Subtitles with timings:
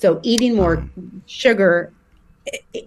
[0.00, 0.82] So eating more
[1.26, 1.92] sugar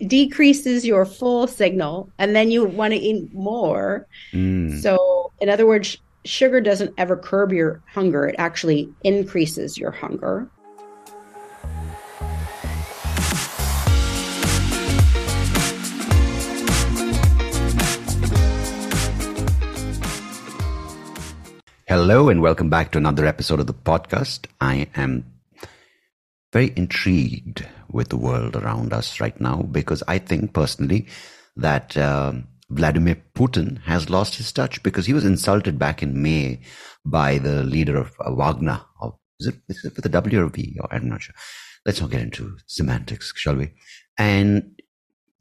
[0.08, 4.08] decreases your full signal and then you want to eat more.
[4.32, 4.82] Mm.
[4.82, 10.50] So in other words, sugar doesn't ever curb your hunger, it actually increases your hunger.
[21.88, 24.48] Hello, and welcome back to another episode of the podcast.
[24.60, 25.26] I am
[26.54, 31.08] very intrigued with the world around us right now because I think personally
[31.58, 32.34] that uh,
[32.70, 36.62] Vladimir Putin has lost his touch because he was insulted back in May
[37.04, 38.82] by the leader of uh, Wagner.
[39.02, 40.78] Or is it, is it with a W or a V?
[40.80, 41.36] Or I'm not sure.
[41.86, 43.74] Let's not get into semantics, shall we?
[44.18, 44.80] And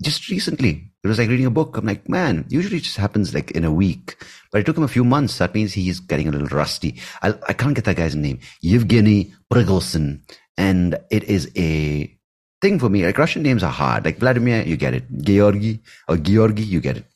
[0.03, 1.77] just recently, it was like reading a book.
[1.77, 4.17] I'm like, man, usually it just happens like in a week,
[4.51, 5.39] but it took him a few months.
[5.39, 7.01] That means he's getting a little rusty.
[7.23, 8.41] I, I can't get that guy's name.
[8.61, 10.23] Yevgeny Prigozhin.
[10.57, 12.17] And it is a
[12.61, 13.05] thing for me.
[13.05, 14.05] Like Russian names are hard.
[14.05, 15.05] Like Vladimir, you get it.
[15.23, 17.07] Georgi or Georgi, you get it.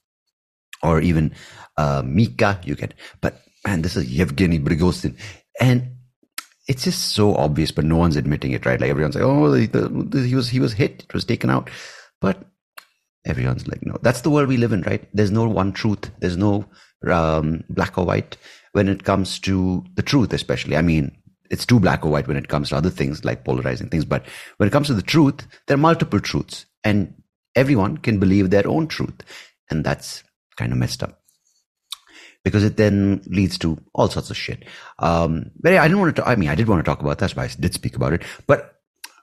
[0.82, 1.32] Or even
[1.76, 2.96] uh, Mika, you get it.
[3.20, 5.16] But man, this is Yevgeny Prigozhin.
[5.60, 5.96] And
[6.68, 8.80] it's just so obvious, but no one's admitting it, right?
[8.80, 11.70] Like everyone's like, oh, the, the, he was he was hit, it was taken out.
[12.20, 12.44] But
[13.24, 15.06] everyone's like, no, that's the world we live in, right?
[15.12, 16.10] There's no one truth.
[16.18, 16.66] There's no
[17.08, 18.36] um, black or white
[18.72, 20.76] when it comes to the truth, especially.
[20.76, 21.16] I mean,
[21.50, 24.04] it's too black or white when it comes to other things like polarizing things.
[24.04, 27.14] But when it comes to the truth, there are multiple truths and
[27.54, 29.22] everyone can believe their own truth.
[29.70, 30.22] And that's
[30.56, 31.20] kind of messed up
[32.44, 34.64] because it then leads to all sorts of shit.
[35.00, 37.32] Um, but I didn't want to, I mean, I did want to talk about that.
[37.32, 38.22] Why I did speak about it.
[38.46, 38.76] But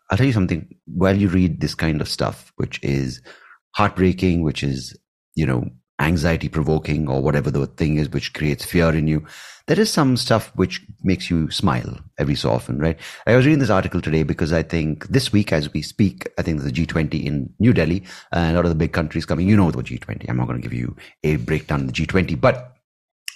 [0.10, 3.22] I'll tell you something while you read this kind of stuff, which is
[3.76, 4.98] heartbreaking, which is,
[5.36, 9.26] you know, anxiety provoking or whatever the thing is which creates fear in you.
[9.68, 13.00] There is some stuff which makes you smile every so often, right?
[13.26, 16.42] I was reading this article today because I think this week as we speak, I
[16.42, 19.56] think the G20 in New Delhi, and a lot of the big countries coming, you
[19.56, 20.28] know the G20.
[20.28, 22.73] I'm not going to give you a breakdown of the G20, but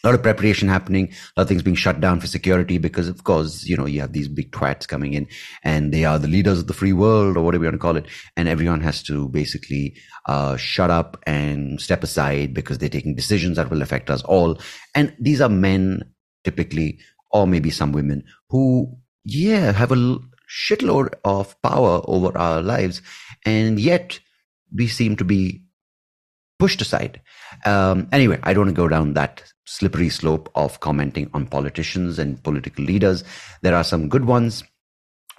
[0.04, 3.08] a lot of preparation happening, a lot of things being shut down for security because,
[3.08, 5.28] of course, you know, you have these big twats coming in
[5.64, 7.98] and they are the leaders of the free world or whatever you want to call
[7.98, 8.06] it.
[8.36, 9.98] And everyone has to basically
[10.28, 14.60] uh, shut up and step aside because they're taking decisions that will affect us all.
[14.94, 16.04] And these are men
[16.44, 17.00] typically,
[17.32, 20.18] or maybe some women who, yeah, have a
[20.50, 23.02] shitload of power over our lives.
[23.46, 24.20] And yet
[24.74, 25.64] we seem to be
[26.60, 27.22] pushed aside.
[27.66, 32.18] Um, anyway, I don't want to go down that slippery slope of commenting on politicians
[32.18, 33.24] and political leaders.
[33.62, 34.64] There are some good ones,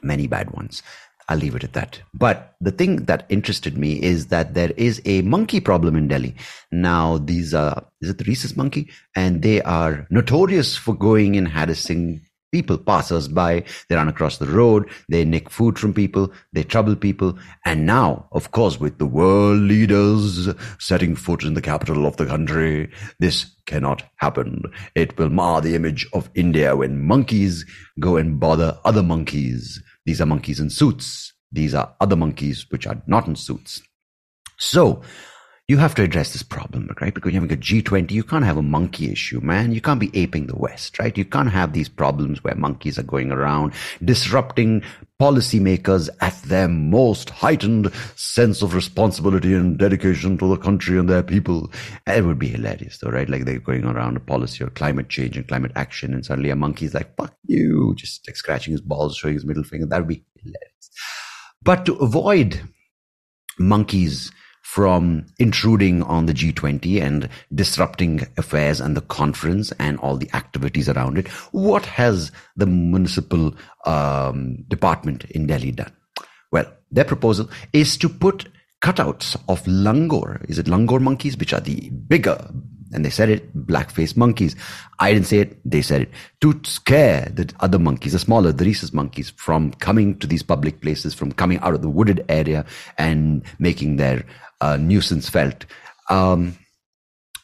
[0.02, 0.82] many bad ones.
[1.30, 2.00] I'll leave it at that.
[2.14, 6.34] But the thing that interested me is that there is a monkey problem in Delhi.
[6.72, 8.90] Now, these are, is it the rhesus monkey?
[9.14, 14.46] And they are notorious for going and harassing people, passers by, they run across the
[14.46, 17.38] road, they nick food from people, they trouble people.
[17.64, 20.48] And now, of course, with the world leaders
[20.78, 24.62] setting foot in the capital of the country, this cannot happen.
[24.94, 27.64] It will mar the image of India when monkeys
[28.00, 29.82] go and bother other monkeys.
[30.06, 31.32] These are monkeys in suits.
[31.52, 33.82] These are other monkeys which are not in suits.
[34.58, 35.02] So,
[35.68, 37.12] you have to address this problem, right?
[37.12, 39.70] Because you're having a G20, you can't have a monkey issue, man.
[39.72, 41.16] You can't be aping the West, right?
[41.16, 44.82] You can't have these problems where monkeys are going around disrupting
[45.20, 51.22] policymakers at their most heightened sense of responsibility and dedication to the country and their
[51.22, 51.70] people.
[52.06, 53.28] It would be hilarious though, right?
[53.28, 56.56] Like they're going around a policy of climate change and climate action and suddenly a
[56.56, 59.84] monkey's like, fuck you, just like scratching his balls, showing his middle finger.
[59.84, 60.90] That would be hilarious.
[61.62, 62.58] But to avoid
[63.58, 64.32] monkeys
[64.68, 70.90] from intruding on the G20 and disrupting affairs and the conference and all the activities
[70.90, 71.26] around it.
[71.52, 73.54] What has the municipal
[73.86, 75.90] um, department in Delhi done?
[76.52, 78.46] Well, their proposal is to put
[78.82, 80.44] cutouts of langur.
[80.50, 82.38] Is it langur monkeys, which are the bigger,
[82.92, 84.54] and they said it, black-faced monkeys.
[84.98, 86.10] I didn't say it, they said it.
[86.42, 90.82] To scare the other monkeys, the smaller, the rhesus monkeys, from coming to these public
[90.82, 92.66] places, from coming out of the wooded area
[92.98, 94.24] and making their
[94.60, 95.66] uh, nuisance felt.
[96.10, 96.58] Um,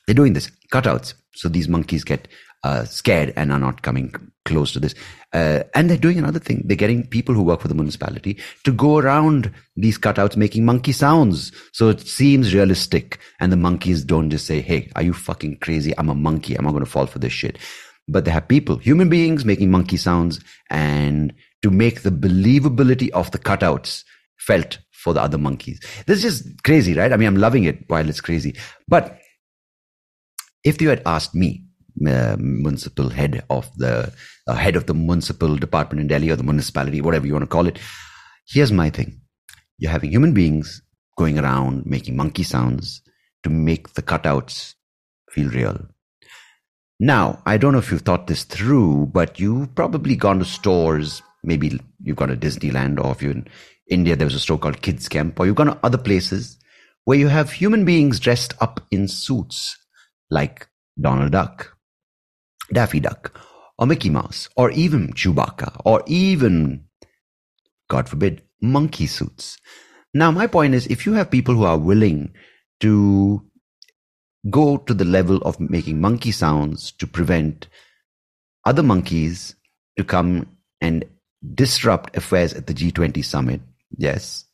[0.06, 2.28] they're doing this cutouts, so these monkeys get
[2.62, 4.12] uh, scared and are not coming
[4.44, 4.94] close to this.
[5.32, 6.62] Uh, and they're doing another thing.
[6.64, 10.92] They're getting people who work for the municipality to go around these cutouts making monkey
[10.92, 11.52] sounds.
[11.72, 13.18] So it seems realistic.
[13.40, 15.92] And the monkeys don't just say, Hey, are you fucking crazy?
[15.98, 16.54] I'm a monkey.
[16.54, 17.58] I'm not going to fall for this shit.
[18.06, 20.40] But they have people, human beings making monkey sounds
[20.70, 21.32] and
[21.62, 24.04] to make the believability of the cutouts
[24.36, 25.78] felt for the other monkeys.
[26.06, 27.12] This is just crazy, right?
[27.12, 28.56] I mean, I'm loving it while it's crazy.
[28.88, 29.18] But
[30.64, 31.62] if you had asked me,
[32.08, 34.12] uh, municipal head of the
[34.48, 37.54] uh, head of the municipal department in Delhi or the municipality, whatever you want to
[37.56, 37.78] call it,
[38.46, 39.20] Here's my thing.
[39.78, 40.82] You're having human beings
[41.16, 43.00] going around making monkey sounds
[43.42, 44.74] to make the cutouts
[45.30, 45.86] feel real.
[47.00, 51.22] Now, I don't know if you've thought this through, but you've probably gone to stores.
[51.42, 53.48] Maybe you've gone to Disneyland, or if you're in
[53.88, 56.58] India, there was a store called Kids Kemp, or you've gone to other places
[57.04, 59.76] where you have human beings dressed up in suits
[60.30, 60.68] like
[61.00, 61.76] Donald Duck,
[62.72, 63.38] Daffy Duck,
[63.78, 66.84] or Mickey Mouse, or even Chewbacca, or even,
[67.88, 69.58] God forbid, monkey suits.
[70.14, 72.32] Now, my point is if you have people who are willing
[72.80, 73.42] to
[74.48, 77.68] go to the level of making monkey sounds to prevent
[78.64, 79.56] other monkeys
[79.98, 80.46] to come
[80.80, 81.04] and
[81.54, 83.60] disrupt affairs at the G20 summit,
[83.96, 84.44] yes,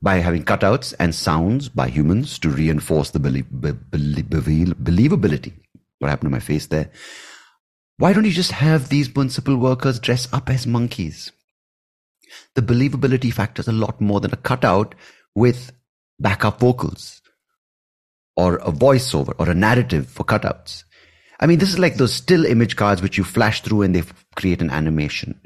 [0.00, 5.54] by having cutouts and sounds by humans to reinforce the belie- be- be- believability.
[5.98, 6.90] What happened to my face there?
[7.98, 11.32] Why don't you just have these municipal workers dress up as monkeys?
[12.54, 14.94] The believability factor is a lot more than a cutout
[15.34, 15.72] with
[16.20, 17.20] backup vocals
[18.36, 20.84] or a voiceover or a narrative for cutouts.
[21.40, 24.02] I mean, this is like those still image cards which you flash through and they
[24.36, 25.40] create an animation.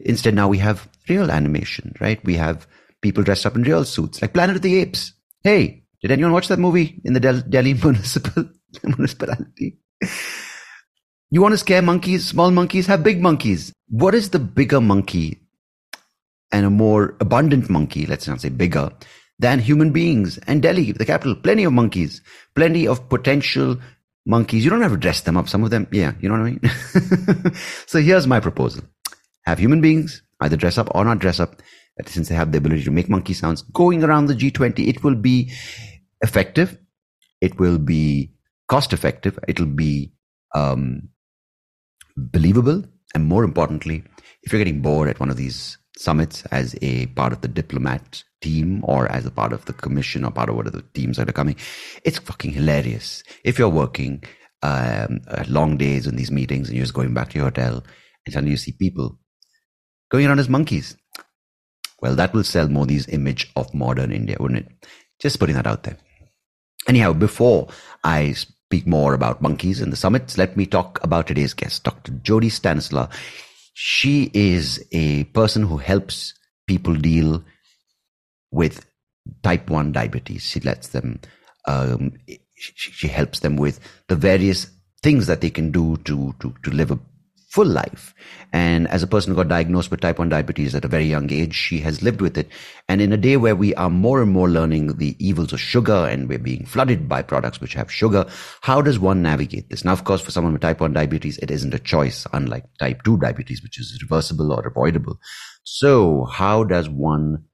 [0.00, 2.24] Instead, now we have real animation, right?
[2.24, 2.66] We have
[3.00, 5.12] people dressed up in real suits, like Planet of the Apes.
[5.42, 8.48] Hey, did anyone watch that movie in the Del- Delhi municipal
[8.82, 9.78] municipality?
[11.30, 12.86] You want to scare monkeys, small monkeys?
[12.86, 13.72] Have big monkeys.
[13.88, 15.40] What is the bigger monkey
[16.52, 18.92] and a more abundant monkey, let's not say bigger,
[19.38, 20.38] than human beings?
[20.46, 22.20] And Delhi, the capital, plenty of monkeys,
[22.54, 23.78] plenty of potential
[24.26, 24.64] monkeys.
[24.64, 25.48] You don't have to dress them up.
[25.48, 27.54] Some of them, yeah, you know what I mean?
[27.86, 28.84] so here's my proposal.
[29.46, 31.62] Have human beings either dress up or not dress up,
[32.06, 34.86] since they have the ability to make monkey sounds going around the G20.
[34.88, 35.52] It will be
[36.22, 36.78] effective.
[37.40, 38.32] It will be
[38.68, 39.38] cost effective.
[39.46, 40.12] It'll be
[40.54, 41.08] um,
[42.16, 42.84] believable.
[43.14, 44.02] And more importantly,
[44.42, 48.24] if you're getting bored at one of these summits as a part of the diplomat
[48.40, 51.28] team or as a part of the commission or part of whatever the teams that
[51.28, 51.56] are coming,
[52.04, 53.22] it's fucking hilarious.
[53.44, 54.24] If you're working
[54.62, 57.84] um, long days in these meetings and you're just going back to your hotel
[58.26, 59.18] and suddenly you see people
[60.10, 60.96] going around as monkeys.
[62.00, 64.88] Well, that will sell Modi's image of modern India, wouldn't it?
[65.20, 65.96] Just putting that out there.
[66.86, 67.68] Anyhow, before
[68.02, 72.12] I speak more about monkeys and the summits, let me talk about today's guest, Dr.
[72.22, 73.08] Jody Stanislaw.
[73.72, 76.34] She is a person who helps
[76.66, 77.42] people deal
[78.50, 78.86] with
[79.42, 80.42] type 1 diabetes.
[80.42, 81.20] She lets them,
[81.66, 82.12] um,
[82.54, 84.66] she, she helps them with the various
[85.02, 86.98] things that they can do to, to, to live a
[87.54, 88.14] full life.
[88.52, 91.30] And as a person who got diagnosed with type 1 diabetes at a very young
[91.32, 92.48] age, she has lived with it.
[92.88, 96.08] And in a day where we are more and more learning the evils of sugar
[96.10, 98.26] and we're being flooded by products which have sugar,
[98.62, 99.84] how does one navigate this?
[99.84, 103.04] Now, of course, for someone with type 1 diabetes, it isn't a choice, unlike type
[103.04, 105.20] 2 diabetes, which is reversible or avoidable.
[105.62, 107.44] So how does one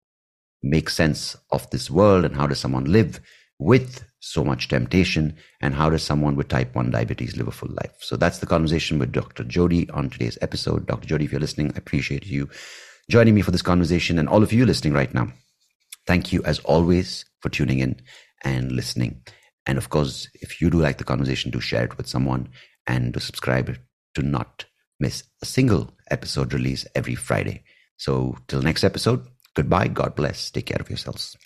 [0.62, 3.20] make sense of this world and how does someone live
[3.58, 7.70] with so much temptation and how does someone with type 1 diabetes live a full
[7.70, 7.94] life?
[8.00, 10.86] So that's the conversation with dr Jody on today's episode.
[10.86, 12.48] Dr Jody, if you're listening i appreciate you
[13.10, 15.32] joining me for this conversation and all of you listening right now.
[16.06, 18.00] Thank you as always for tuning in
[18.44, 19.22] and listening.
[19.66, 22.50] And of course if you do like the conversation do share it with someone
[22.86, 23.76] and to subscribe
[24.14, 24.66] to not
[24.98, 27.64] miss a single episode release every friday.
[27.96, 31.36] So till next episode goodbye god bless take care of yourselves.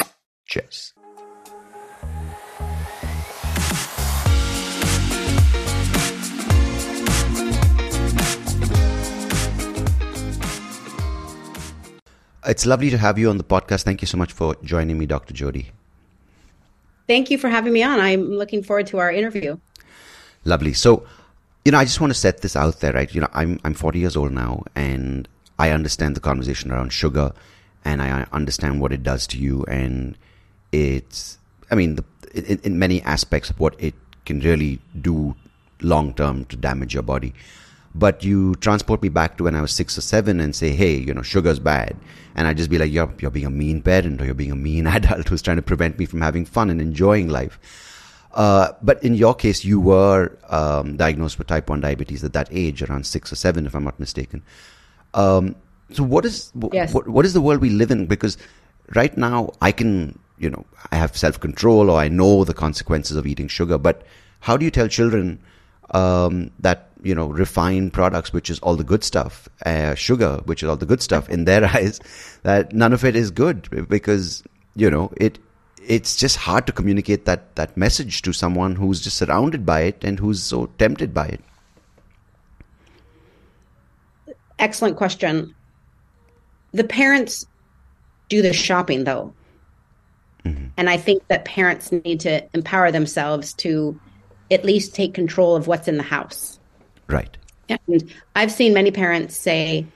[0.47, 0.93] Cheers
[12.47, 13.85] It's lovely to have you on the podcast.
[13.85, 15.33] Thank you so much for joining me, Dr.
[15.33, 15.71] Jody.
[17.07, 18.01] Thank you for having me on.
[18.01, 19.59] I'm looking forward to our interview.
[20.45, 20.73] Lovely.
[20.73, 21.07] So,
[21.65, 23.13] you know, I just want to set this out there, right?
[23.15, 27.33] You know, I'm I'm 40 years old now, and I understand the conversation around sugar,
[27.85, 30.17] and I understand what it does to you, and
[30.73, 31.39] it's,
[31.71, 33.95] I mean, the, in, in many aspects, of what it
[34.27, 35.35] can really do
[35.81, 37.35] long term to damage your body.
[37.95, 40.97] But you transport me back to when I was six or seven and say, hey,
[40.97, 41.97] you know, sugar's bad
[42.35, 44.57] and I'd just be like, you're, you're being a mean parent or you're being a
[44.57, 47.59] mean adult who's trying to prevent me from having fun and enjoying life.
[48.33, 52.49] Uh, but in your case, you were um, diagnosed with type 1 diabetes at that
[52.51, 54.43] age, around six or seven, if I'm not mistaken.
[55.15, 55.55] Um,
[55.93, 56.93] so, what is yes.
[56.93, 58.07] what, what is the world we live in?
[58.07, 58.37] Because
[58.97, 63.17] right now, I can, you know, I have self control or I know the consequences
[63.17, 63.79] of eating sugar.
[63.79, 64.03] But
[64.41, 65.41] how do you tell children
[65.93, 70.63] um, that you know refined products, which is all the good stuff, uh, sugar, which
[70.63, 72.01] is all the good stuff in their eyes,
[72.43, 74.43] that none of it is good because
[74.75, 75.39] you know it.
[75.87, 80.03] It's just hard to communicate that that message to someone who's just surrounded by it
[80.03, 81.41] and who's so tempted by it.
[84.59, 85.55] Excellent question.
[86.73, 87.47] The parents
[88.29, 89.35] do the shopping though.
[90.45, 90.67] Mm-hmm.
[90.77, 93.99] And I think that parents need to empower themselves to
[94.51, 96.59] at least take control of what's in the house.
[97.09, 97.37] Right.
[97.69, 99.87] And I've seen many parents say,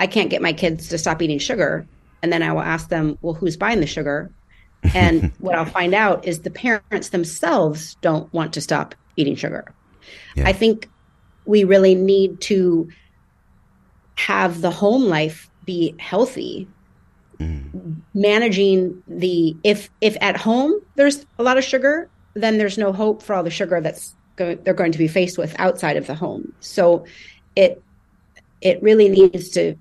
[0.00, 1.86] I can't get my kids to stop eating sugar.
[2.22, 4.30] And then I will ask them, well, who's buying the sugar?
[4.94, 9.72] And what I'll find out is the parents themselves don't want to stop eating sugar.
[10.36, 10.48] Yeah.
[10.48, 10.88] I think
[11.44, 12.88] we really need to
[14.16, 16.66] have the home life be healthy
[17.38, 17.96] mm.
[18.14, 23.22] managing the if if at home there's a lot of sugar then there's no hope
[23.22, 26.14] for all the sugar that's go, they're going to be faced with outside of the
[26.14, 26.52] home.
[26.60, 27.04] So
[27.56, 27.82] it
[28.60, 29.76] it really needs to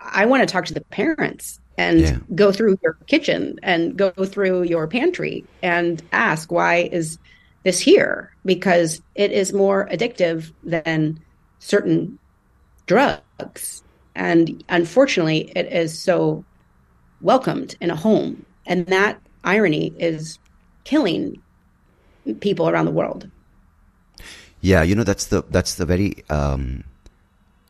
[0.00, 2.18] i want to talk to the parents and yeah.
[2.34, 7.18] go through your kitchen and go through your pantry and ask why is
[7.64, 8.32] this here?
[8.44, 11.20] Because it is more addictive than
[11.58, 12.18] certain
[12.86, 13.82] drugs.
[14.14, 16.44] And unfortunately it is so
[17.20, 18.44] welcomed in a home.
[18.66, 20.38] And that irony is
[20.84, 21.40] killing
[22.40, 23.30] people around the world
[24.70, 26.84] yeah you know that's the that's the very um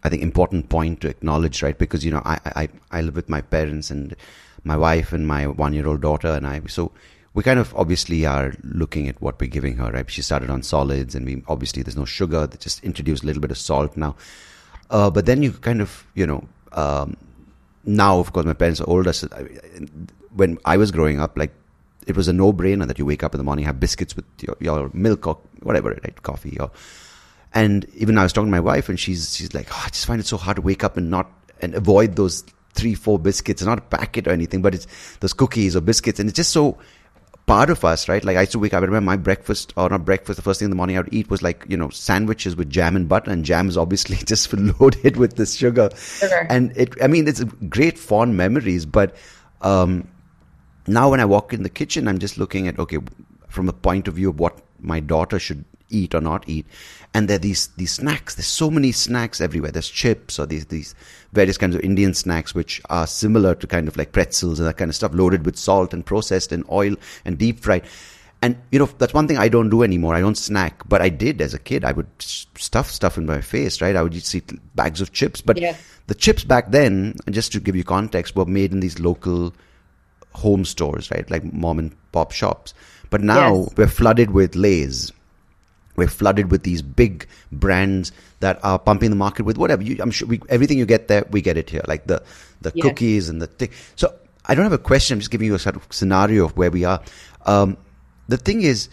[0.05, 1.77] I think important point to acknowledge, right?
[1.77, 4.15] Because you know, I I I live with my parents and
[4.63, 6.61] my wife and my one year old daughter and I.
[6.67, 6.93] So
[7.33, 10.09] we kind of obviously are looking at what we're giving her, right?
[10.11, 12.47] She started on solids, and we obviously there's no sugar.
[12.47, 14.15] They just introduced a little bit of salt now.
[14.91, 17.17] Uh, but then you kind of, you know, um,
[17.85, 19.15] now of course my parents are older.
[19.15, 19.27] So
[20.35, 21.55] when I was growing up, like
[22.07, 24.25] it was a no brainer that you wake up in the morning, have biscuits with
[24.41, 26.23] your, your milk or whatever, right?
[26.23, 26.71] Coffee or
[27.55, 30.07] and even I was talking to my wife, and she's she's like, oh, I just
[30.07, 31.31] find it so hard to wake up and not
[31.63, 32.45] and avoid those
[32.75, 34.87] three, four biscuits, not a packet or anything, but it's
[35.21, 36.77] those cookies or biscuits, and it's just so
[37.47, 38.25] part of us, right?
[38.25, 38.83] Like I used to wake up.
[38.83, 40.37] I remember my breakfast or not breakfast.
[40.37, 42.71] The first thing in the morning I would eat was like you know sandwiches with
[42.71, 45.91] jam and butter, and jam is obviously just loaded with this sugar.
[45.95, 46.47] sugar.
[46.51, 49.15] And it, I mean, it's great fond memories, but
[49.61, 50.09] um,
[50.87, 52.99] now when I walk in the kitchen, I'm just looking at okay,
[53.49, 56.67] from the point of view of what my daughter should eat or not eat.
[57.15, 58.35] And there are these these snacks.
[58.35, 59.71] There's so many snacks everywhere.
[59.71, 60.95] There's chips or these these
[61.33, 64.77] various kinds of Indian snacks which are similar to kind of like pretzels and that
[64.77, 67.85] kind of stuff, loaded with salt and processed in oil and deep fried.
[68.43, 70.15] And you know that's one thing I don't do anymore.
[70.15, 71.85] I don't snack, but I did as a kid.
[71.85, 73.97] I would stuff stuff in my face, right?
[73.97, 74.43] I would see
[74.75, 75.77] bags of chips, but yeah.
[76.09, 79.55] the chips back then, just to give you context, were made in these local
[80.35, 81.29] home stores, right?
[81.31, 82.75] Like mom and pop shops.
[83.11, 83.75] But now yes.
[83.77, 85.13] we're flooded with Lay's
[85.97, 89.83] we're flooded with these big brands that are pumping the market with whatever.
[89.83, 92.23] You, I'm sure we, everything you get there, we get it here, like the
[92.63, 92.83] the yeah.
[92.83, 93.71] cookies and the thing.
[93.97, 94.15] So
[94.47, 95.15] I don't have a question.
[95.15, 97.01] I'm just giving you a sort of scenario of where we are.
[97.47, 97.77] Um,
[98.29, 98.89] the thing is,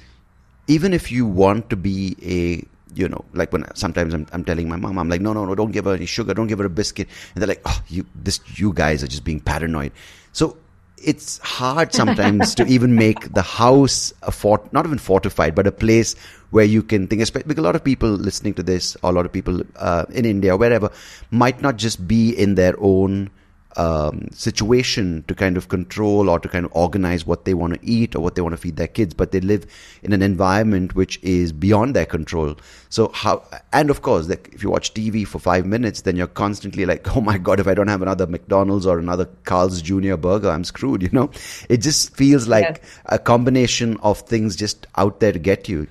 [0.67, 4.67] even if you want to be a you know, like when sometimes I'm, I'm telling
[4.67, 6.65] my mom, I'm like, no, no, no, don't give her any sugar, don't give her
[6.65, 9.93] a biscuit, and they're like, oh, you, this, you guys are just being paranoid.
[10.33, 10.57] So
[11.03, 15.71] it's hard sometimes to even make the house a fort, not even fortified, but a
[15.71, 16.15] place
[16.51, 19.25] where you can think, because a lot of people listening to this, or a lot
[19.25, 20.91] of people uh, in India, or wherever,
[21.31, 23.29] might not just be in their own
[23.77, 27.79] um, situation to kind of control or to kind of organize what they want to
[27.87, 29.65] eat or what they want to feed their kids, but they live
[30.03, 32.55] in an environment which is beyond their control.
[32.89, 36.27] So how, and of course, like if you watch TV for five minutes, then you're
[36.27, 40.15] constantly like, oh my God, if I don't have another McDonald's or another Carl's Jr.
[40.15, 41.31] burger, I'm screwed, you know?
[41.69, 42.99] It just feels like yes.
[43.05, 45.87] a combination of things just out there to get you.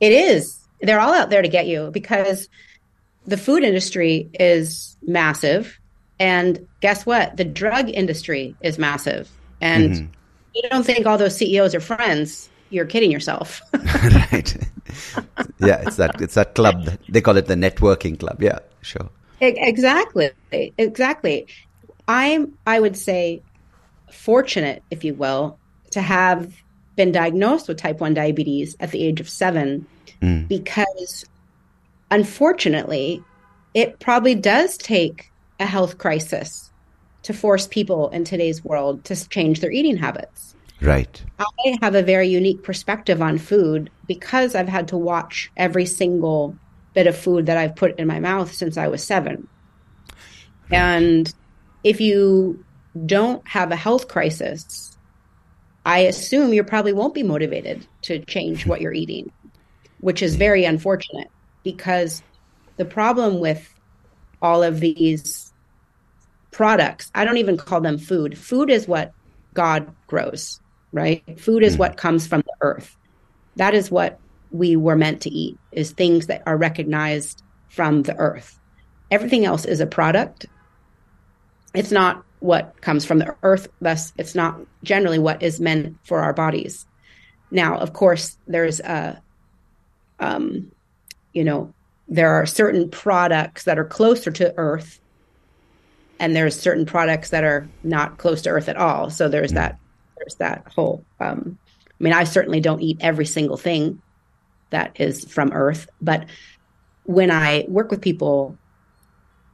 [0.00, 0.58] It is.
[0.80, 2.48] They're all out there to get you because
[3.26, 5.78] the food industry is massive
[6.20, 7.36] and guess what?
[7.36, 9.30] The drug industry is massive.
[9.60, 10.06] And mm-hmm.
[10.54, 12.48] you don't think all those CEOs are friends.
[12.70, 13.62] You're kidding yourself.
[13.72, 14.56] right.
[15.58, 16.88] Yeah, it's that it's that club.
[17.08, 18.42] They call it the networking club.
[18.42, 19.08] Yeah, sure.
[19.40, 20.30] Exactly.
[20.52, 21.46] Exactly.
[22.06, 23.42] I'm I would say
[24.10, 25.58] fortunate, if you will,
[25.92, 26.52] to have
[26.96, 29.86] been diagnosed with type 1 diabetes at the age of 7
[30.20, 30.48] mm.
[30.48, 31.24] because
[32.10, 33.22] unfortunately
[33.72, 36.70] it probably does take a health crisis
[37.22, 40.54] to force people in today's world to change their eating habits.
[40.80, 41.22] Right.
[41.38, 46.56] I have a very unique perspective on food because I've had to watch every single
[46.94, 49.48] bit of food that I've put in my mouth since I was seven.
[50.70, 51.32] And
[51.82, 52.64] if you
[53.06, 54.96] don't have a health crisis,
[55.84, 59.32] I assume you probably won't be motivated to change what you're eating,
[60.00, 61.28] which is very unfortunate
[61.64, 62.22] because
[62.76, 63.74] the problem with
[64.42, 65.47] all of these
[66.50, 67.10] products.
[67.14, 68.38] I don't even call them food.
[68.38, 69.12] Food is what
[69.54, 70.60] God grows,
[70.92, 71.22] right?
[71.38, 71.78] Food is mm.
[71.80, 72.96] what comes from the earth.
[73.56, 74.18] That is what
[74.50, 78.58] we were meant to eat is things that are recognized from the earth.
[79.10, 80.46] Everything else is a product.
[81.74, 83.68] It's not what comes from the earth.
[83.80, 86.86] Thus, it's not generally what is meant for our bodies.
[87.50, 89.20] Now, of course, there's a,
[90.20, 90.70] um,
[91.32, 91.72] you know,
[92.08, 95.00] there are certain products that are closer to earth
[96.20, 99.10] and there's certain products that are not close to earth at all.
[99.10, 99.78] So there's that
[100.18, 101.56] there's that whole um,
[101.88, 104.02] i mean i certainly don't eat every single thing
[104.70, 106.26] that is from earth but
[107.04, 108.58] when i work with people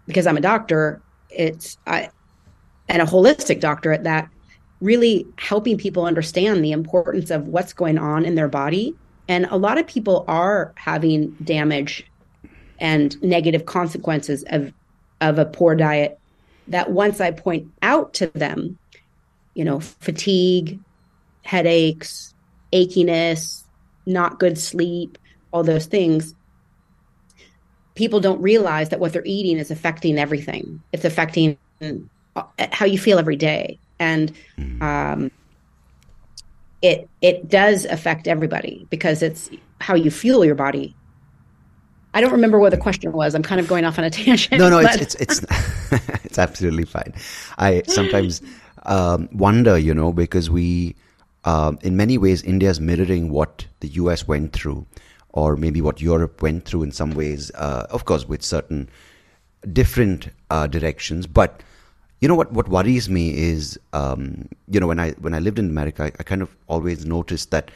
[0.06, 2.08] because i'm a doctor it's i
[2.88, 4.28] and a holistic doctor at that
[4.80, 8.94] really helping people understand the importance of what's going on in their body.
[9.28, 12.04] And a lot of people are having damage
[12.78, 14.72] and negative consequences of
[15.20, 16.18] of a poor diet
[16.68, 18.78] that once I point out to them,
[19.54, 20.80] you know, fatigue,
[21.42, 22.34] headaches,
[22.72, 23.64] achiness,
[24.06, 25.18] not good sleep,
[25.52, 26.34] all those things,
[27.94, 30.82] people don't realize that what they're eating is affecting everything.
[30.92, 32.42] It's affecting uh,
[32.72, 33.78] how you feel every day.
[33.98, 34.82] And mm.
[34.82, 35.30] um,
[36.82, 39.48] it it does affect everybody because it's
[39.80, 40.94] how you fuel your body
[42.14, 43.34] I don't remember what the question was.
[43.34, 44.58] I'm kind of going off on a tangent.
[44.58, 45.00] No, no, but...
[45.00, 45.52] it's it's it's,
[46.24, 47.12] it's absolutely fine.
[47.58, 48.40] I sometimes
[48.84, 50.94] um, wonder, you know, because we,
[51.44, 54.28] um, in many ways, India is mirroring what the U.S.
[54.28, 54.86] went through,
[55.30, 57.50] or maybe what Europe went through in some ways.
[57.56, 58.88] Uh, of course, with certain
[59.72, 61.62] different uh, directions, but
[62.20, 65.58] you know what what worries me is um, you know when i when i lived
[65.58, 67.70] in america I, I, kind of always noticed that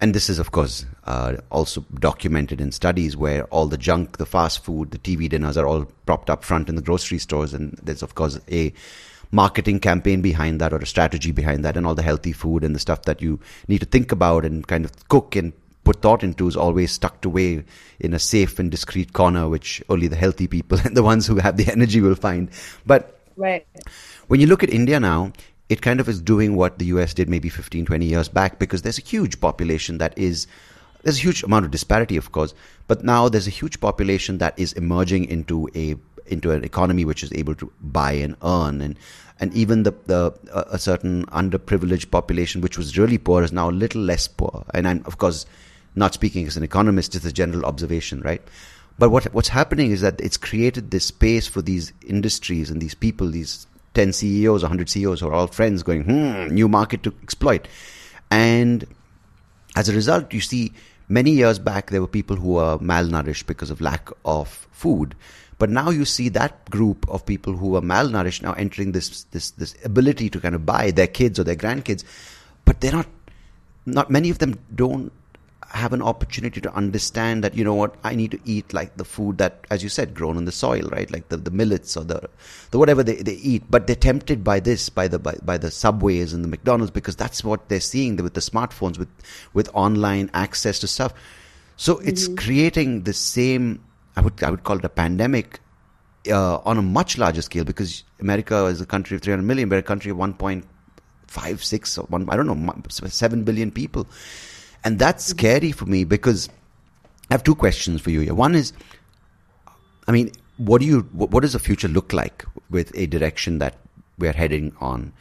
[0.00, 4.26] and this is of course uh, also documented in studies where all the junk the
[4.26, 7.52] fast food the tv dinners are all propped up front in the grocery stores.
[7.52, 8.72] And there's of course a
[9.32, 11.76] marketing campaign behind that or a strategy behind that.
[11.76, 14.66] And all the healthy food and the stuff that you need to think about and
[14.66, 15.52] kind of cook and
[15.84, 17.64] put thought into is always tucked away
[18.00, 21.36] in a safe and discreet corner which only the healthy people and the ones who
[21.36, 22.50] have the energy will find.
[22.84, 23.66] But right.
[24.28, 25.32] when you look at india now
[25.68, 28.82] it kind of is doing what the US did maybe 15, 20 years back because
[28.82, 30.46] there's a huge population that is,
[31.02, 32.54] there's a huge amount of disparity, of course,
[32.86, 35.96] but now there's a huge population that is emerging into a
[36.28, 38.80] into an economy which is able to buy and earn.
[38.80, 38.98] And
[39.38, 43.72] and even the, the a certain underprivileged population which was really poor is now a
[43.72, 44.64] little less poor.
[44.74, 45.46] And I'm of course
[45.94, 48.42] not speaking as an economist it's a general observation right?
[48.98, 52.94] But what what's happening is that it's created this space for these industries and these
[52.94, 57.14] people these 10 CEOs, 100 CEOs who are all friends going, hmm, new market to
[57.22, 57.66] exploit.
[58.30, 58.84] And
[59.74, 60.72] as a result, you see,
[61.08, 65.14] many years back, there were people who were malnourished because of lack of food.
[65.58, 69.52] But now you see that group of people who are malnourished now entering this, this,
[69.52, 72.04] this ability to kind of buy their kids or their grandkids.
[72.66, 73.06] But they're not,
[73.86, 75.10] not many of them don't
[75.70, 79.04] have an opportunity to understand that you know what I need to eat like the
[79.04, 81.10] food that, as you said, grown in the soil, right?
[81.10, 82.28] Like the, the millets or the
[82.70, 83.64] the whatever they, they eat.
[83.70, 87.16] But they're tempted by this, by the by, by the subways and the McDonald's because
[87.16, 89.08] that's what they're seeing with the smartphones, with
[89.54, 91.12] with online access to stuff.
[91.76, 92.36] So it's mm-hmm.
[92.36, 93.82] creating the same.
[94.16, 95.60] I would I would call it a pandemic
[96.30, 99.78] uh, on a much larger scale because America is a country of 300 million, but
[99.78, 104.06] a country of 1.56 or one I don't know 7 billion people
[104.86, 106.48] and that's scary for me because
[107.28, 108.34] I have two questions for you here.
[108.34, 108.72] One is,
[110.06, 113.78] I mean, what do you, what does the future look like with a direction that
[114.16, 115.12] we're heading on?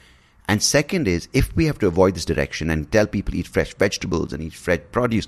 [0.47, 3.73] And second is, if we have to avoid this direction and tell people eat fresh
[3.73, 5.25] vegetables and eat fresh produce,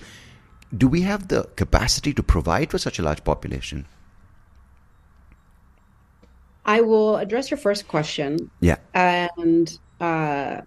[0.77, 3.87] do we have the capacity to provide for such a large population?
[6.63, 8.51] I will address your first question.
[8.59, 8.77] Yeah.
[8.93, 10.61] And, uh,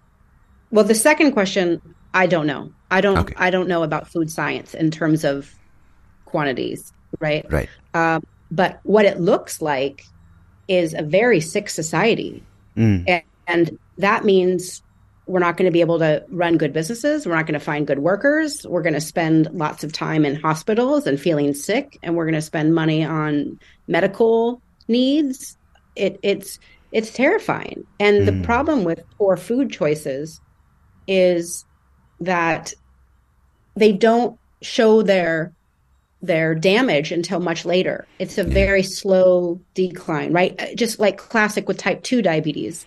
[0.71, 1.81] well, the second question,
[2.13, 2.71] I don't know.
[2.89, 3.33] I don't okay.
[3.37, 5.53] I don't know about food science in terms of
[6.25, 7.45] quantities, right?
[7.49, 7.69] Right.
[7.93, 10.05] Um, but what it looks like
[10.67, 12.43] is a very sick society,
[12.75, 13.03] mm.
[13.07, 14.83] and, and that means
[15.25, 17.25] we're not going to be able to run good businesses.
[17.25, 18.65] We're not going to find good workers.
[18.67, 22.35] We're going to spend lots of time in hospitals and feeling sick, and we're going
[22.35, 25.57] to spend money on medical needs.
[25.95, 26.59] It, it's
[26.91, 27.85] it's terrifying.
[27.99, 28.25] And mm.
[28.25, 30.41] the problem with poor food choices
[31.07, 31.65] is
[32.21, 32.73] that
[33.75, 35.53] they don't show their
[36.21, 38.05] their damage until much later.
[38.19, 40.59] It's a very slow decline, right?
[40.61, 42.85] Uh, just like classic with type 2 diabetes.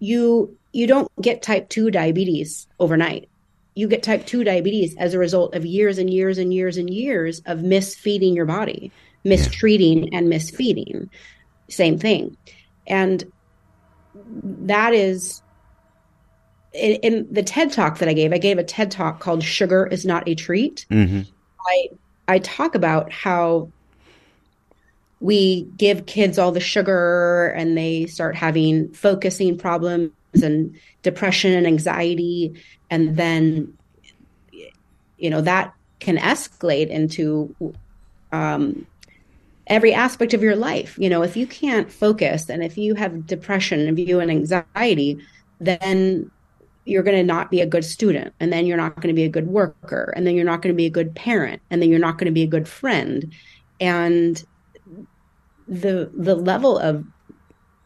[0.00, 3.28] You you don't get type 2 diabetes overnight.
[3.76, 6.90] You get type 2 diabetes as a result of years and years and years and
[6.90, 8.90] years of misfeeding your body,
[9.24, 11.08] mistreating and misfeeding.
[11.68, 12.36] Same thing.
[12.86, 13.24] And
[14.42, 15.42] that is
[16.76, 19.86] in, in, the TED talk that I gave, I gave a TED talk called "Sugar
[19.86, 21.22] is Not a Treat." Mm-hmm.
[21.66, 21.88] I
[22.28, 23.70] I talk about how
[25.20, 30.10] we give kids all the sugar and they start having focusing problems
[30.42, 32.54] and depression and anxiety
[32.90, 33.72] and then
[35.16, 37.54] you know that can escalate into
[38.32, 38.86] um,
[39.66, 43.26] every aspect of your life you know if you can't focus and if you have
[43.26, 45.18] depression and if you have anxiety
[45.58, 46.30] then
[46.86, 49.24] you're going to not be a good student and then you're not going to be
[49.24, 51.90] a good worker and then you're not going to be a good parent and then
[51.90, 53.32] you're not going to be a good friend.
[53.80, 54.42] And
[55.68, 57.04] the the level of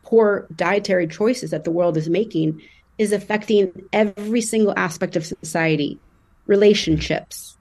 [0.05, 2.61] poor dietary choices that the world is making
[2.99, 5.99] is affecting every single aspect of society.
[6.47, 7.57] Relationships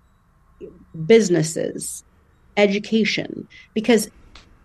[1.06, 2.04] businesses
[2.58, 4.10] education because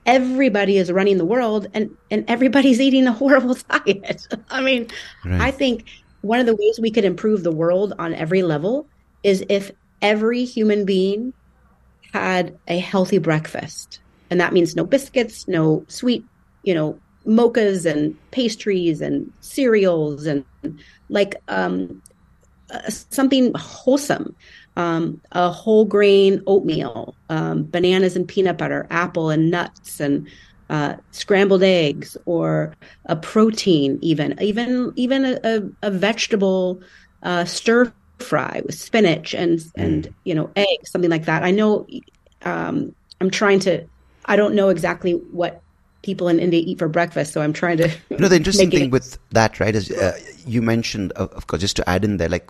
[0.06, 4.26] everybody is running the world and and everybody's eating a horrible diet.
[4.50, 4.88] I mean
[5.24, 5.40] right.
[5.40, 5.84] i think
[6.24, 8.86] one of the ways we could improve the world on every level
[9.22, 11.32] is if every human being
[12.12, 16.24] had a healthy breakfast and that means no biscuits, no sweet,
[16.62, 20.44] you know, mochas and pastries and cereals and
[21.08, 22.02] like um,
[22.70, 24.34] uh, something wholesome.
[24.76, 30.28] Um, a whole grain oatmeal, um, bananas and peanut butter, apple and nuts, and
[30.70, 32.74] uh, scrambled eggs, or
[33.06, 36.80] a protein, even even even a, a, a vegetable
[37.22, 39.70] uh, stir fry with spinach and mm.
[39.76, 41.42] and you know eggs, something like that.
[41.42, 41.86] I know
[42.42, 43.84] um, I'm trying to
[44.26, 45.60] I don't know exactly what
[46.04, 47.32] people in India eat for breakfast.
[47.32, 47.88] So I'm trying to.
[48.10, 48.92] You know, the interesting thing it...
[48.92, 52.28] with that, right, is uh, you mentioned, uh, of course, just to add in there,
[52.28, 52.48] like,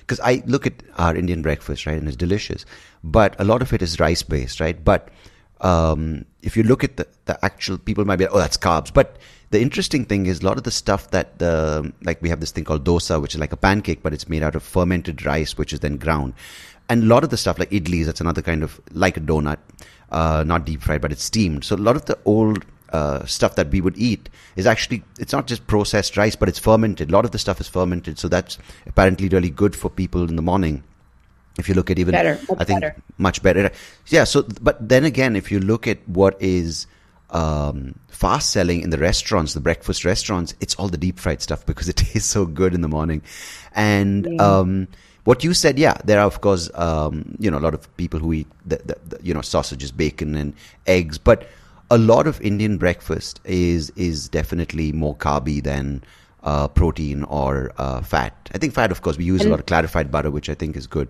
[0.00, 2.64] because uh, I look at our Indian breakfast, right, and it's delicious,
[3.04, 4.82] but a lot of it is rice based, right?
[4.82, 5.10] But
[5.60, 8.92] um, if you look at the, the actual, people might be, like, oh, that's carbs.
[8.92, 9.16] But
[9.50, 12.50] the interesting thing is a lot of the stuff that the, like we have this
[12.50, 15.56] thing called dosa, which is like a pancake, but it's made out of fermented rice,
[15.56, 16.34] which is then ground.
[16.88, 19.58] And a lot of the stuff like idlis, that's another kind of like a donut
[20.10, 21.64] uh, not deep fried, but it's steamed.
[21.64, 25.32] So a lot of the old uh, stuff that we would eat is actually it's
[25.32, 27.10] not just processed rice, but it's fermented.
[27.10, 30.36] A lot of the stuff is fermented, so that's apparently really good for people in
[30.36, 30.82] the morning.
[31.58, 32.96] If you look at even, better, I think better.
[33.18, 33.70] much better.
[34.06, 34.24] Yeah.
[34.24, 36.86] So, but then again, if you look at what is
[37.30, 41.66] um, fast selling in the restaurants, the breakfast restaurants, it's all the deep fried stuff
[41.66, 43.22] because it tastes so good in the morning,
[43.74, 44.26] and.
[44.30, 44.58] Yeah.
[44.58, 44.88] Um,
[45.24, 48.18] what you said, yeah, there are of course, um, you know, a lot of people
[48.18, 50.54] who eat the, the, the, you know sausages, bacon, and
[50.86, 51.46] eggs, but
[51.90, 56.02] a lot of Indian breakfast is is definitely more carby than
[56.44, 58.34] uh, protein or uh, fat.
[58.54, 60.54] I think fat, of course, we use and, a lot of clarified butter, which I
[60.54, 61.08] think is good.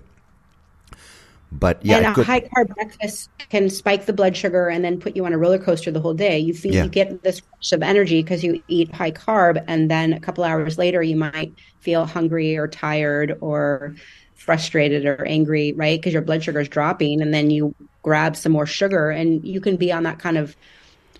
[1.51, 5.17] But yeah, and a high carb breakfast can spike the blood sugar and then put
[5.17, 6.39] you on a roller coaster the whole day.
[6.39, 6.85] You feel yeah.
[6.85, 10.45] you get this rush of energy because you eat high carb, and then a couple
[10.45, 13.95] hours later you might feel hungry or tired or
[14.35, 15.99] frustrated or angry, right?
[15.99, 19.61] Because your blood sugar is dropping, and then you grab some more sugar, and you
[19.61, 20.55] can be on that kind of,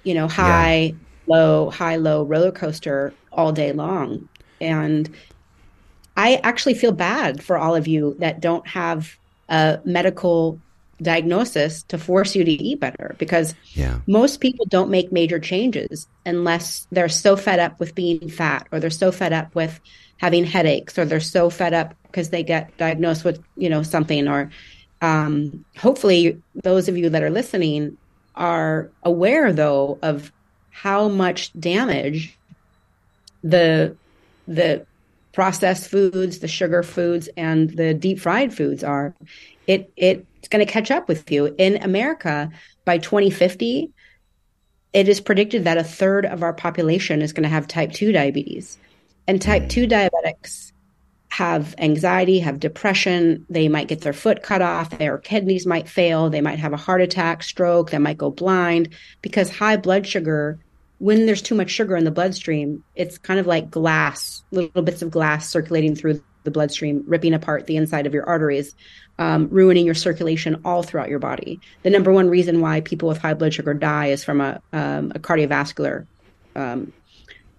[0.05, 0.93] you know, high, yeah.
[1.27, 4.29] low, high, low roller coaster all day long.
[4.61, 5.09] And
[6.19, 9.17] I actually feel bad for all of you that don't have
[9.49, 10.61] a medical
[11.01, 14.01] diagnosis to force you to eat better because yeah.
[14.07, 18.81] most people don't make major changes unless they're so fed up with being fat or
[18.81, 19.79] they're so fed up with
[20.17, 24.27] having headaches or they're so fed up because they get diagnosed with you know something
[24.27, 24.51] or
[25.01, 27.97] um, hopefully those of you that are listening
[28.35, 30.33] are aware though of
[30.71, 32.37] how much damage
[33.45, 33.97] the
[34.49, 34.85] the
[35.39, 39.15] processed foods, the sugar foods, and the deep fried foods are,
[39.69, 41.55] it it's going to catch up with you.
[41.59, 42.51] In America,
[42.85, 43.89] by 2050,
[44.93, 48.11] it is predicted that a third of our population is going to have type 2
[48.11, 48.79] diabetes.
[49.29, 50.73] And type 2 diabetics
[51.29, 56.31] have anxiety, have depression, they might get their foot cut off, their kidneys might fail,
[56.31, 58.89] they might have a heart attack, stroke, they might go blind
[59.23, 60.59] because high blood sugar
[60.99, 65.03] when there's too much sugar in the bloodstream, it's kind of like glass, little bits
[65.03, 68.75] of glass circulating through the bloodstream, ripping apart the inside of your arteries,
[69.19, 71.61] um, ruining your circulation all throughout your body.
[71.83, 75.13] The number one reason why people with high blood sugar die is from a, um,
[75.15, 76.07] a cardiovascular
[76.57, 76.93] um,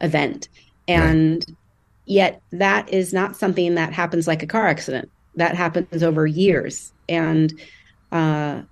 [0.02, 0.50] event.
[0.88, 1.58] And right.
[2.06, 5.12] yet, that is not something that happens like a car accident.
[5.36, 6.92] That happens over years.
[7.08, 7.54] And
[8.12, 8.64] uh,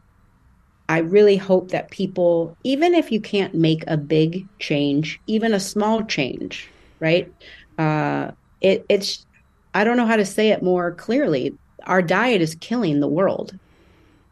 [0.89, 5.59] I really hope that people, even if you can't make a big change, even a
[5.59, 6.69] small change,
[6.99, 7.31] right?
[7.77, 9.25] Uh, it, it's,
[9.73, 11.57] I don't know how to say it more clearly.
[11.85, 13.57] Our diet is killing the world.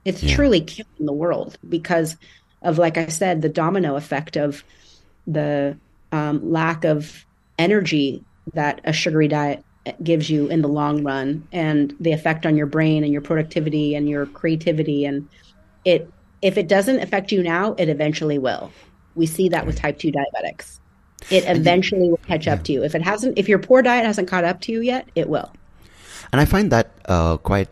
[0.06, 0.36] It's yeah.
[0.36, 2.16] truly killing the world because
[2.62, 4.64] of, like I said, the domino effect of
[5.28, 5.78] the
[6.12, 7.26] um, lack of
[7.60, 9.64] energy that a sugary diet
[10.04, 13.94] gives you in the long run and the effect on your brain and your productivity
[13.94, 15.28] and your creativity and
[15.84, 16.12] it
[16.46, 18.72] if it doesn't affect you now, it eventually will.
[19.16, 20.78] We see that with type 2 diabetics.
[21.32, 22.84] It eventually will catch up to you.
[22.84, 25.52] If it hasn't, if your poor diet hasn't caught up to you yet, it will.
[26.32, 27.72] And I find that uh, quite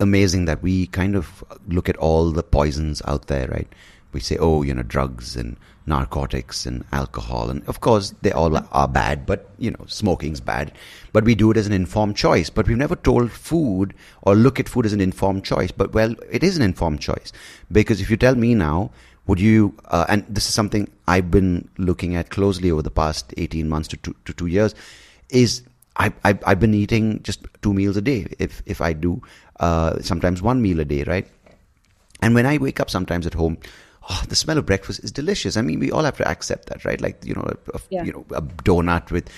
[0.00, 3.68] amazing that we kind of look at all the poisons out there, right?
[4.12, 5.56] We say, oh, you know, drugs and
[5.86, 7.50] narcotics and alcohol.
[7.50, 10.72] And of course, they all are bad, but, you know, smoking's bad.
[11.12, 12.50] But we do it as an informed choice.
[12.50, 15.70] But we've never told food or look at food as an informed choice.
[15.70, 17.32] But, well, it is an informed choice.
[17.72, 18.90] Because if you tell me now,
[19.26, 23.32] would you, uh, and this is something I've been looking at closely over the past
[23.36, 24.74] 18 months to two, to two years,
[25.28, 25.62] is
[25.96, 29.22] I, I, I've been eating just two meals a day, if, if I do,
[29.60, 31.28] uh, sometimes one meal a day, right?
[32.22, 33.58] And when I wake up sometimes at home,
[34.10, 35.56] oh, the smell of breakfast is delicious.
[35.56, 37.00] I mean, we all have to accept that, right?
[37.00, 38.02] Like you know, a, yeah.
[38.02, 39.30] you know, a donut with,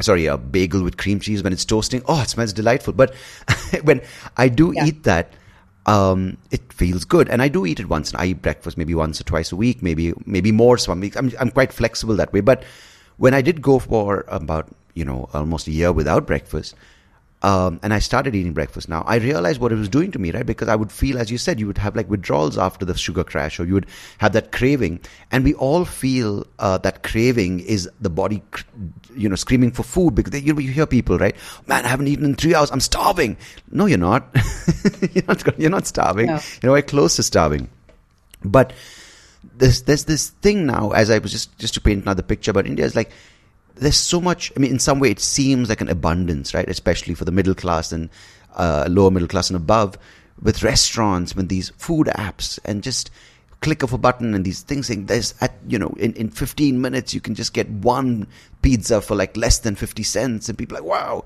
[0.00, 2.02] sorry, a bagel with cream cheese when it's toasting.
[2.06, 2.92] Oh, it smells delightful.
[2.92, 3.14] But
[3.82, 4.02] when
[4.36, 4.84] I do yeah.
[4.84, 5.32] eat that,
[5.86, 8.12] um, it feels good, and I do eat it once.
[8.12, 11.16] And I eat breakfast maybe once or twice a week, maybe maybe more some weeks.
[11.16, 12.40] I'm I'm quite flexible that way.
[12.40, 12.64] But
[13.16, 16.74] when I did go for about you know almost a year without breakfast,
[17.42, 19.02] um, and I started eating breakfast now.
[19.06, 20.44] I realized what it was doing to me, right?
[20.44, 23.22] Because I would feel, as you said, you would have like withdrawals after the sugar
[23.22, 23.86] crash, or you would
[24.18, 25.00] have that craving.
[25.30, 28.42] And we all feel uh, that craving is the body,
[29.14, 31.36] you know, screaming for food because they, you, know, you hear people, right?
[31.68, 32.72] Man, I haven't eaten in three hours.
[32.72, 33.36] I'm starving.
[33.70, 34.26] No, you're not.
[35.12, 35.58] you're not.
[35.58, 36.26] You're not starving.
[36.26, 36.34] No.
[36.34, 37.68] You know, we're close to starving.
[38.42, 38.72] But
[39.56, 42.66] there's there's this thing now, as I was just just to paint another picture about
[42.66, 43.12] India, is like
[43.80, 44.52] there's so much.
[44.56, 46.68] I mean, in some way, it seems like an abundance, right?
[46.68, 48.10] Especially for the middle class and
[48.56, 49.96] uh, lower middle class and above,
[50.42, 53.10] with restaurants, with these food apps, and just
[53.60, 56.80] click of a button and these things saying there's at you know in, in 15
[56.80, 58.26] minutes you can just get one
[58.62, 61.24] pizza for like less than 50 cents and people are like wow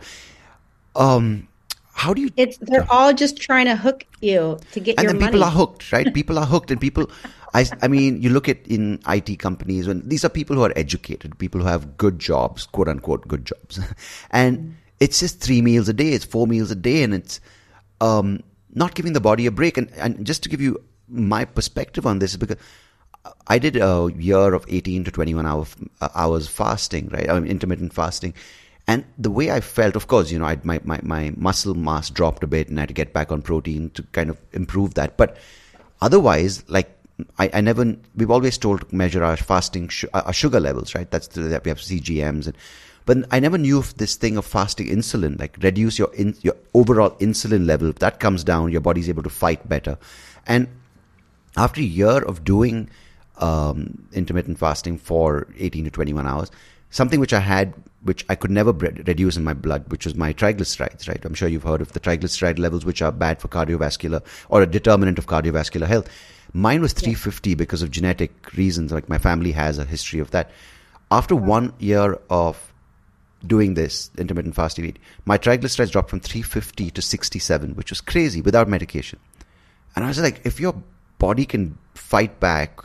[0.96, 1.46] um
[1.92, 5.12] how do you it's they're all just trying to hook you to get and your
[5.12, 5.32] then money.
[5.32, 7.10] people are hooked right people are hooked and people
[7.54, 10.72] I, I mean, you look at in IT companies, when these are people who are
[10.74, 13.78] educated, people who have good jobs, quote unquote, good jobs,
[14.30, 14.72] and mm.
[15.00, 17.40] it's just three meals a day, it's four meals a day, and it's
[18.00, 19.76] um, not giving the body a break.
[19.76, 22.56] And, and just to give you my perspective on this, because
[23.46, 25.66] I did a year of 18 to 21 hour,
[26.00, 27.28] uh, hours fasting, right?
[27.28, 28.34] I mean, intermittent fasting.
[28.88, 32.10] And the way I felt, of course, you know, I, my, my, my muscle mass
[32.10, 34.94] dropped a bit and I had to get back on protein to kind of improve
[34.94, 35.16] that.
[35.16, 35.36] But
[36.00, 36.98] otherwise, like
[37.38, 41.10] I, I never, we've always told to measure our fasting, sh- our sugar levels, right?
[41.10, 42.56] That's the, that we have CGMs and,
[43.04, 46.54] but I never knew of this thing of fasting insulin, like reduce your in, your
[46.72, 47.88] overall insulin level.
[47.88, 49.98] If that comes down, your body's able to fight better.
[50.46, 50.68] And
[51.56, 52.88] after a year of doing
[53.38, 56.50] um, intermittent fasting for 18 to 21 hours,
[56.90, 60.32] something which I had, which I could never reduce in my blood, which was my
[60.32, 61.24] triglycerides, right?
[61.24, 64.66] I'm sure you've heard of the triglyceride levels, which are bad for cardiovascular or a
[64.66, 66.08] determinant of cardiovascular health.
[66.52, 67.56] Mine was 350 yeah.
[67.56, 68.92] because of genetic reasons.
[68.92, 70.50] Like my family has a history of that.
[71.10, 72.72] After one year of
[73.46, 78.68] doing this intermittent fasting, my triglycerides dropped from 350 to 67, which was crazy without
[78.68, 79.18] medication.
[79.94, 80.74] And I was like, if your
[81.18, 82.80] body can fight back,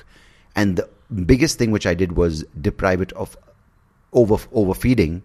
[0.56, 0.90] and the
[1.26, 3.38] biggest thing which I did was deprive it of
[4.14, 5.22] over overfeeding,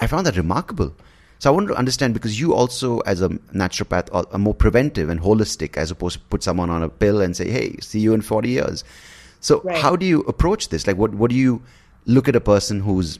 [0.00, 0.94] I found that remarkable.
[1.42, 5.20] So I want to understand because you also, as a naturopath, are more preventive and
[5.20, 8.20] holistic as opposed to put someone on a pill and say, "Hey, see you in
[8.20, 8.84] forty years."
[9.40, 9.76] So right.
[9.76, 10.86] how do you approach this?
[10.86, 11.60] Like, what what do you
[12.06, 13.18] look at a person who's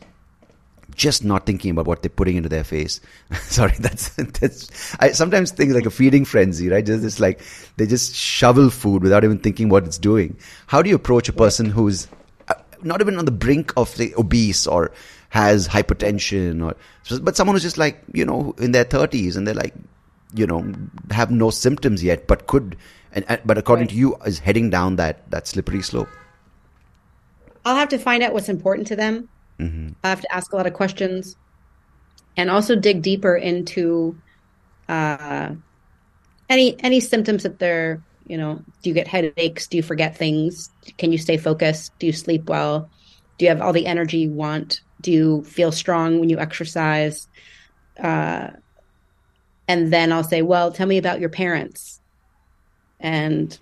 [0.94, 3.00] just not thinking about what they're putting into their face.
[3.42, 4.94] Sorry, that's that's.
[5.00, 6.86] I sometimes think like a feeding frenzy, right?
[6.86, 7.40] Just it's like
[7.76, 10.36] they just shovel food without even thinking what it's doing.
[10.68, 12.06] How do you approach a person who's
[12.46, 12.54] uh,
[12.84, 14.92] not even on the brink of the obese or
[15.32, 16.76] has hypertension or
[17.22, 19.72] but someone who's just like you know in their 30s and they're like
[20.34, 20.62] you know
[21.10, 22.76] have no symptoms yet but could
[23.12, 23.90] and, and but according right.
[23.90, 26.08] to you is heading down that that slippery slope.
[27.64, 29.30] I'll have to find out what's important to them.
[29.58, 29.90] Mm-hmm.
[30.02, 31.36] i have to ask a lot of questions
[32.36, 34.18] and also dig deeper into
[34.88, 35.50] uh,
[36.48, 39.66] any any symptoms that they're you know do you get headaches?
[39.66, 40.70] Do you forget things?
[40.98, 41.98] Can you stay focused?
[41.98, 42.90] Do you sleep well?
[43.38, 47.28] Do you have all the energy you want do you feel strong when you exercise?
[48.02, 48.48] Uh,
[49.68, 52.00] and then I'll say, well, tell me about your parents
[53.00, 53.56] and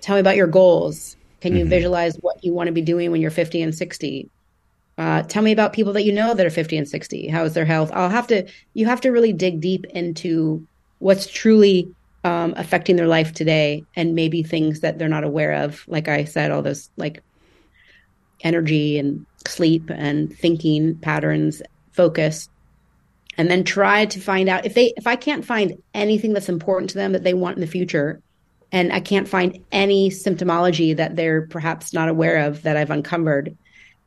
[0.00, 1.16] tell me about your goals.
[1.40, 1.60] Can mm-hmm.
[1.60, 4.30] you visualize what you want to be doing when you're 50 and 60?
[4.96, 7.28] Uh, tell me about people that you know that are 50 and 60.
[7.28, 7.90] How is their health?
[7.92, 10.66] I'll have to, you have to really dig deep into
[11.00, 11.92] what's truly
[12.22, 15.84] um, affecting their life today and maybe things that they're not aware of.
[15.88, 17.22] Like I said, all those like
[18.42, 22.48] energy and sleep and thinking patterns, focus,
[23.36, 26.90] and then try to find out if they if I can't find anything that's important
[26.90, 28.20] to them that they want in the future
[28.72, 33.56] and I can't find any symptomology that they're perhaps not aware of that I've uncovered,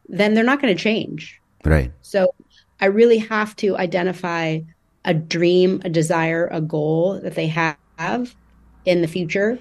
[0.10, 1.40] then they're not going to change.
[1.64, 1.92] Right.
[2.02, 2.34] So
[2.82, 4.60] I really have to identify
[5.06, 8.36] a dream, a desire, a goal that they have
[8.84, 9.58] in the future.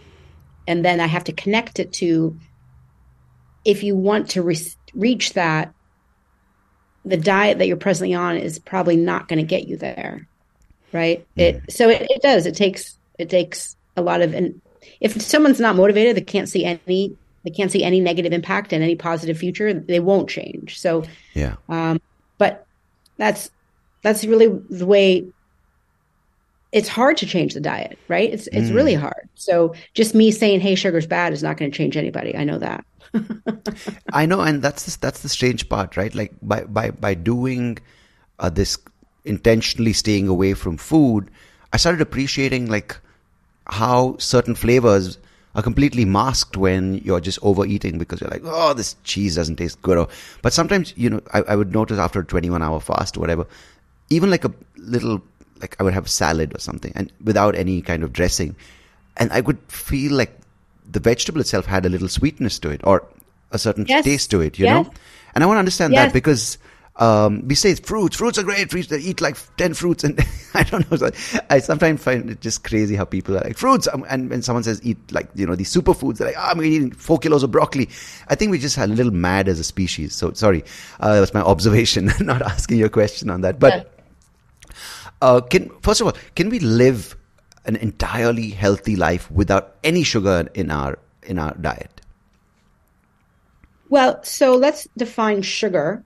[0.67, 2.37] And then I have to connect it to
[3.65, 4.59] if you want to re-
[4.97, 5.73] reach that,
[7.05, 10.27] the diet that you're presently on is probably not going to get you there.
[10.93, 11.27] Right.
[11.37, 11.43] Mm.
[11.43, 12.47] It, so it, it does.
[12.47, 14.61] It takes, it takes a lot of, and
[15.01, 18.83] if someone's not motivated, they can't see any, they can't see any negative impact and
[18.83, 20.81] any positive future, they won't change.
[20.81, 21.05] So,
[21.35, 21.57] yeah.
[21.69, 22.01] Um,
[22.39, 22.67] but
[23.19, 23.51] that's,
[24.03, 25.27] that's really the way
[26.73, 28.31] it's hard to change the diet, right?
[28.31, 28.75] It's it's mm.
[28.75, 29.29] really hard.
[29.35, 32.37] So just me saying, "Hey, sugar's bad," is not going to change anybody.
[32.37, 32.85] I know that.
[34.13, 36.15] I know, and that's the, that's the strange part, right?
[36.15, 37.79] Like by by by doing
[38.39, 38.79] uh, this
[39.25, 41.31] intentionally staying away from food,
[41.73, 42.97] I started appreciating like
[43.67, 45.19] how certain flavors
[45.57, 49.81] are completely masked when you're just overeating because you're like, oh, this cheese doesn't taste
[49.81, 49.97] good.
[49.97, 50.09] Or,
[50.43, 53.47] but sometimes, you know, I, I would notice after a 21 hour fast or whatever,
[54.11, 55.23] even like a little
[55.61, 58.55] like I would have a salad or something and without any kind of dressing.
[59.17, 60.39] And I would feel like
[60.91, 63.07] the vegetable itself had a little sweetness to it or
[63.53, 64.05] a certain yes.
[64.05, 64.87] taste to it, you yes.
[64.87, 64.93] know?
[65.35, 66.07] And I want to understand yes.
[66.07, 66.59] that because
[66.97, 68.71] um, we say fruits, fruits are great.
[68.71, 70.05] Fruits, they eat like 10 fruits.
[70.05, 70.19] And
[70.55, 71.11] I don't know.
[71.51, 73.87] I sometimes find it just crazy how people are like fruits.
[73.93, 76.63] Um, and when someone says eat like, you know, these superfoods, they're like, oh, I'm
[76.63, 77.89] eating four kilos of broccoli.
[78.29, 80.15] I think we just had a little mad as a species.
[80.15, 80.65] So sorry.
[81.01, 83.59] Uh, that was my observation, not asking your question on that.
[83.59, 83.83] But, yeah
[85.23, 87.17] uh, can first of all, can we live
[87.67, 92.01] an entirely healthy life without any sugar in our in our diet?
[93.89, 96.05] Well, so let's define sugar.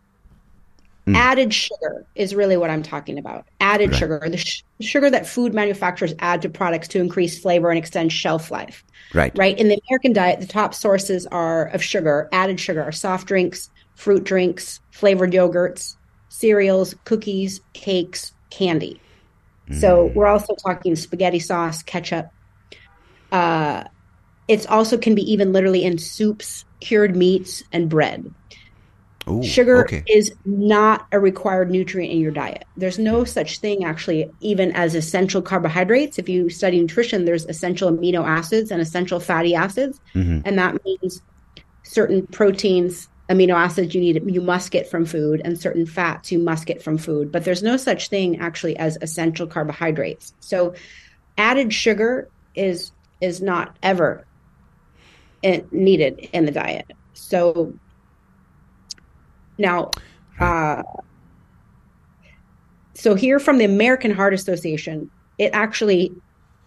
[1.06, 1.16] Mm.
[1.16, 3.46] Added sugar is really what I'm talking about.
[3.60, 3.98] Added right.
[3.98, 8.12] sugar, the sh- sugar that food manufacturers add to products to increase flavor and extend
[8.12, 8.84] shelf life.
[9.14, 9.36] Right.
[9.36, 9.58] Right.
[9.58, 13.70] In the American diet, the top sources are of sugar, added sugar, are soft drinks,
[13.94, 15.96] fruit drinks, flavored yogurts,
[16.28, 19.00] cereals, cookies, cakes, candy.
[19.70, 19.80] Mm.
[19.80, 22.30] So we're also talking spaghetti sauce, ketchup.
[23.32, 23.84] Uh,
[24.48, 28.32] it's also can be even literally in soups, cured meats, and bread.
[29.28, 30.02] Ooh, Sugar okay.
[30.08, 32.64] is not a required nutrient in your diet.
[32.76, 36.18] There's no such thing actually, even as essential carbohydrates.
[36.18, 40.40] If you study nutrition, there's essential amino acids and essential fatty acids, mm-hmm.
[40.44, 41.22] and that means
[41.82, 46.38] certain proteins amino acids you need you must get from food and certain fats you
[46.38, 50.74] must get from food but there's no such thing actually as essential carbohydrates so
[51.38, 54.26] added sugar is is not ever
[55.42, 57.72] in, needed in the diet so
[59.58, 59.90] now
[60.40, 60.82] uh,
[62.94, 66.12] so here from the american heart association it actually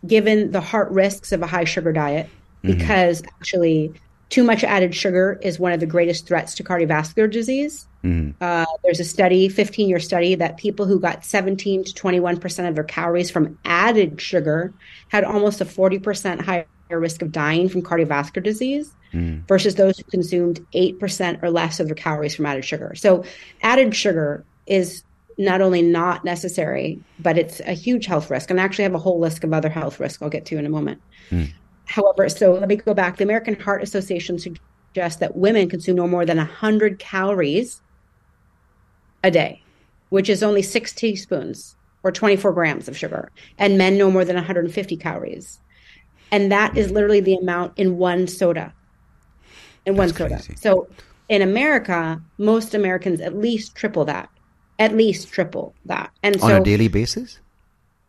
[0.07, 2.27] given the heart risks of a high sugar diet
[2.63, 2.77] mm-hmm.
[2.77, 3.35] because mm-hmm.
[3.35, 3.93] actually
[4.29, 7.87] too much added sugar is one of the greatest threats to cardiovascular disease.
[8.03, 8.33] Mm.
[8.41, 12.75] Uh, there's a study, 15 year study, that people who got 17 to 21% of
[12.75, 14.73] their calories from added sugar
[15.09, 19.47] had almost a 40% higher risk of dying from cardiovascular disease mm.
[19.47, 22.93] versus those who consumed 8% or less of their calories from added sugar.
[22.95, 23.23] So,
[23.61, 25.03] added sugar is
[25.37, 28.49] not only not necessary, but it's a huge health risk.
[28.49, 30.65] And I actually have a whole list of other health risks I'll get to in
[30.65, 31.01] a moment.
[31.31, 31.53] Mm.
[31.85, 33.17] However, so let me go back.
[33.17, 37.81] The American Heart Association suggests that women consume no more than 100 calories
[39.23, 39.61] a day,
[40.09, 44.35] which is only six teaspoons or 24 grams of sugar, and men no more than
[44.35, 45.59] 150 calories.
[46.31, 48.73] And that is literally the amount in one soda.
[49.85, 50.41] In one soda.
[50.57, 50.87] So
[51.29, 54.29] in America, most Americans at least triple that.
[54.79, 56.11] At least triple that.
[56.23, 57.39] And so on a daily basis?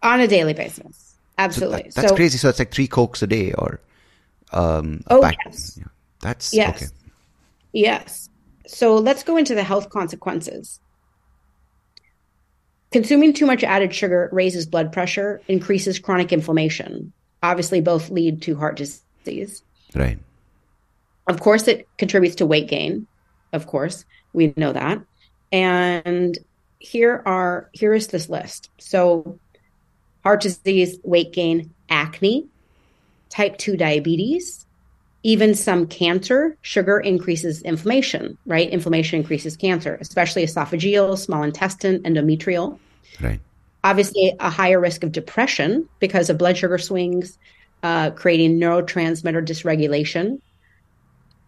[0.02, 1.13] On a daily basis.
[1.38, 1.78] Absolutely.
[1.78, 2.38] So that, that's so, crazy.
[2.38, 3.80] So it's like three cokes a day, or
[4.52, 5.84] um, oh pack, yes, yeah.
[6.20, 6.92] that's yes, okay.
[7.72, 8.28] yes.
[8.66, 10.80] So let's go into the health consequences.
[12.92, 17.12] Consuming too much added sugar raises blood pressure, increases chronic inflammation.
[17.42, 19.62] Obviously, both lead to heart disease.
[19.94, 20.18] Right.
[21.28, 23.06] Of course, it contributes to weight gain.
[23.52, 25.00] Of course, we know that.
[25.50, 26.38] And
[26.78, 28.70] here are here is this list.
[28.78, 29.38] So
[30.24, 32.46] heart disease, weight gain, acne,
[33.28, 34.66] type 2 diabetes,
[35.22, 36.56] even some cancer.
[36.62, 38.68] Sugar increases inflammation, right?
[38.70, 42.78] Inflammation increases cancer, especially esophageal, small intestine, endometrial.
[43.20, 43.40] Right.
[43.84, 47.38] Obviously, a higher risk of depression because of blood sugar swings,
[47.82, 50.40] uh, creating neurotransmitter dysregulation.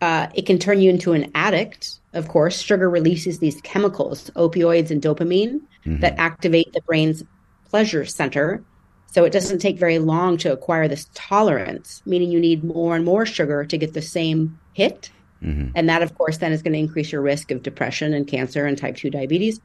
[0.03, 1.99] Uh, it can turn you into an addict.
[2.13, 6.01] Of course, sugar releases these chemicals, opioids and dopamine, mm-hmm.
[6.01, 7.25] that activate the brain's
[7.71, 8.63] pleasure center,
[9.09, 13.05] So it doesn't take very long to acquire this tolerance, meaning you need more and
[13.05, 15.11] more sugar to get the same hit.
[15.43, 15.71] Mm-hmm.
[15.75, 18.67] And that, of course, then is going to increase your risk of depression and cancer
[18.67, 19.61] and type 2 diabetes.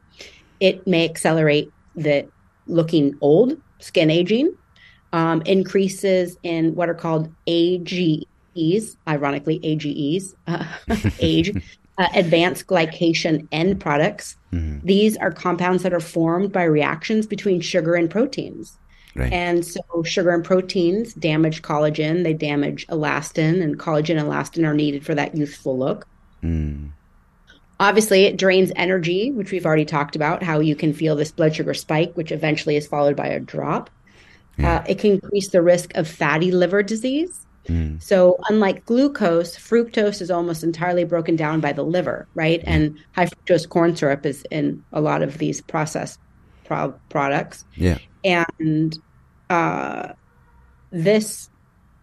[0.60, 2.26] It may accelerate the
[2.66, 4.56] looking old, skin aging,
[5.12, 10.64] um, increases in what are called AGEs, ironically, AGEs, uh,
[11.20, 11.52] age,
[11.98, 14.36] uh, advanced glycation end products.
[14.52, 14.86] Mm-hmm.
[14.86, 18.78] These are compounds that are formed by reactions between sugar and proteins.
[19.14, 19.32] Right.
[19.32, 24.74] And so sugar and proteins damage collagen, they damage elastin, and collagen and elastin are
[24.74, 26.06] needed for that youthful look.
[26.42, 26.92] Mm.
[27.78, 31.54] Obviously, it drains energy, which we've already talked about, how you can feel this blood
[31.54, 33.90] sugar spike, which eventually is followed by a drop.
[34.56, 34.76] Yeah.
[34.76, 37.44] Uh, it can increase the risk of fatty liver disease.
[37.68, 38.02] Mm.
[38.02, 42.60] So, unlike glucose, fructose is almost entirely broken down by the liver, right?
[42.62, 42.70] Yeah.
[42.70, 46.18] And high fructose corn syrup is in a lot of these processed
[46.64, 47.64] pro- products.
[47.76, 47.98] Yeah.
[48.24, 48.98] And
[49.50, 50.12] uh,
[50.90, 51.50] this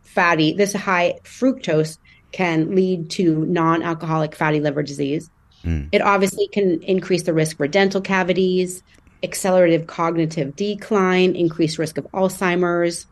[0.03, 1.97] fatty, this high fructose
[2.31, 5.29] can lead to non alcoholic fatty liver disease.
[5.63, 5.89] Mm.
[5.91, 8.83] It obviously can increase the risk for dental cavities,
[9.23, 13.05] accelerative cognitive decline, increased risk of Alzheimer's.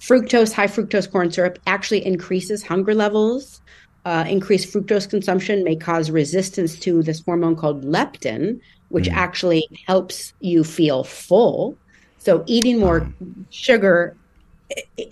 [0.00, 3.60] Fructose, high fructose corn syrup actually increases hunger levels.
[4.06, 9.12] Uh, increased fructose consumption may cause resistance to this hormone called leptin, which mm.
[9.12, 11.76] actually helps you feel full.
[12.18, 13.46] So eating more um.
[13.50, 14.16] sugar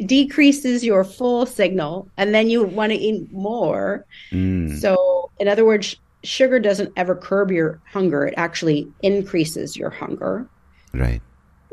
[0.07, 4.07] decreases your full signal, and then you want to eat more.
[4.31, 4.79] Mm.
[4.79, 10.49] So, in other words, sugar doesn't ever curb your hunger; it actually increases your hunger.
[10.95, 11.21] Right.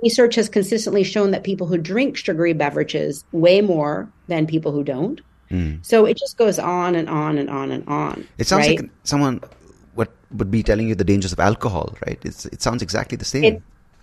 [0.03, 4.83] Research has consistently shown that people who drink sugary beverages weigh more than people who
[4.83, 5.21] don't.
[5.51, 5.85] Mm.
[5.85, 8.27] So it just goes on and on and on and on.
[8.37, 8.81] It sounds right?
[8.81, 9.41] like someone
[9.95, 12.19] would would be telling you the dangers of alcohol, right?
[12.23, 13.43] It's, it sounds exactly the same.
[13.43, 13.61] It,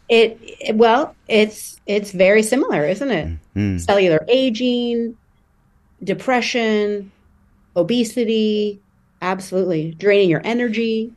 [0.08, 3.38] it, it well, it's it's very similar, isn't it?
[3.56, 3.80] Mm.
[3.80, 5.16] Cellular aging,
[6.04, 7.10] depression,
[7.76, 8.80] obesity,
[9.20, 11.12] absolutely draining your energy.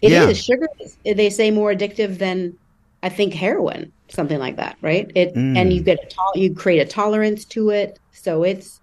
[0.00, 0.28] It yeah.
[0.28, 0.68] is sugar.
[0.80, 2.56] Is, they say more addictive than
[3.02, 5.10] I think heroin something like that, right?
[5.14, 5.56] It mm.
[5.56, 8.80] and you get a to- you create a tolerance to it, so it's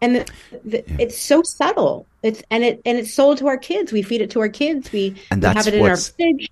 [0.00, 0.26] and the,
[0.64, 0.96] the, yeah.
[0.98, 2.06] it's so subtle.
[2.22, 3.92] It's and it and it's sold to our kids.
[3.92, 4.92] We feed it to our kids.
[4.92, 6.50] We, and that's we have it in our fridge.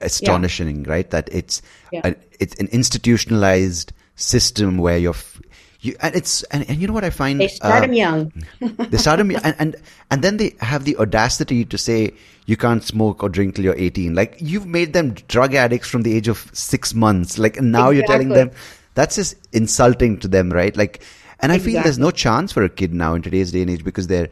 [0.00, 0.90] Astonishing, yeah.
[0.90, 1.10] right?
[1.10, 1.62] That it's
[1.92, 2.00] yeah.
[2.04, 5.14] a, it's an institutionalized system where you're
[5.80, 8.32] you, and it's and, and you know what I find they start uh, them young.
[8.60, 9.76] they start them and, and
[10.10, 12.12] and then they have the audacity to say
[12.46, 14.14] you can't smoke or drink till you're 18.
[14.14, 17.38] Like you've made them drug addicts from the age of six months.
[17.38, 17.96] Like now exactly.
[17.96, 18.50] you're telling them
[18.94, 20.76] that's just insulting to them, right?
[20.76, 21.02] Like,
[21.40, 21.72] and I exactly.
[21.72, 24.28] feel there's no chance for a kid now in today's day and age because they're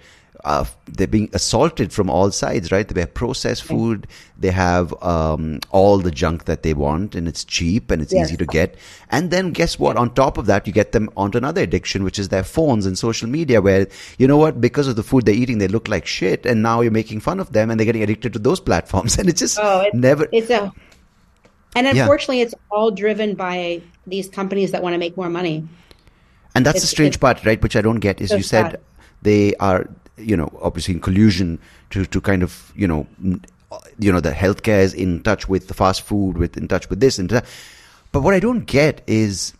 [0.49, 2.89] uh, they're being assaulted from all sides, right?
[2.89, 4.07] They have processed food,
[4.39, 8.29] they have um, all the junk that they want, and it's cheap and it's yes.
[8.29, 8.77] easy to get.
[9.11, 9.99] And then guess what?
[9.99, 12.99] On top of that, you get them onto another addiction, which is their phones and
[12.99, 14.59] social media, where you know what?
[14.59, 17.41] Because of the food they're eating, they look like shit, and now you're making fun
[17.41, 20.27] of them, and they're getting addicted to those platforms, and it's just oh, it's, never.
[20.33, 20.73] It's a
[21.77, 22.45] and unfortunately, yeah.
[22.45, 25.69] it's all driven by these companies that want to make more money.
[26.55, 27.63] And that's it's, the strange part, right?
[27.63, 28.81] Which I don't get is you said
[29.21, 29.87] they are
[30.19, 31.59] you know, obviously in collusion
[31.91, 33.07] to, to kind of, you know,
[33.71, 36.89] uh, you know, the healthcare is in touch with the fast food, with in touch
[36.89, 37.45] with this and that.
[38.13, 39.53] But what I don't get is,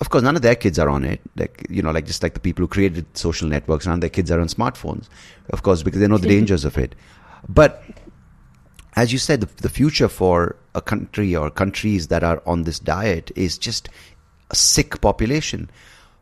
[0.00, 1.20] of course, none of their kids are on it.
[1.36, 4.10] Like, you know, like just like the people who created social networks, none of their
[4.10, 5.08] kids are on smartphones,
[5.50, 6.94] of course, because they know the dangers of it.
[7.48, 7.82] But
[8.96, 12.78] as you said, the, the future for a country or countries that are on this
[12.78, 13.88] diet is just
[14.50, 15.70] a sick population.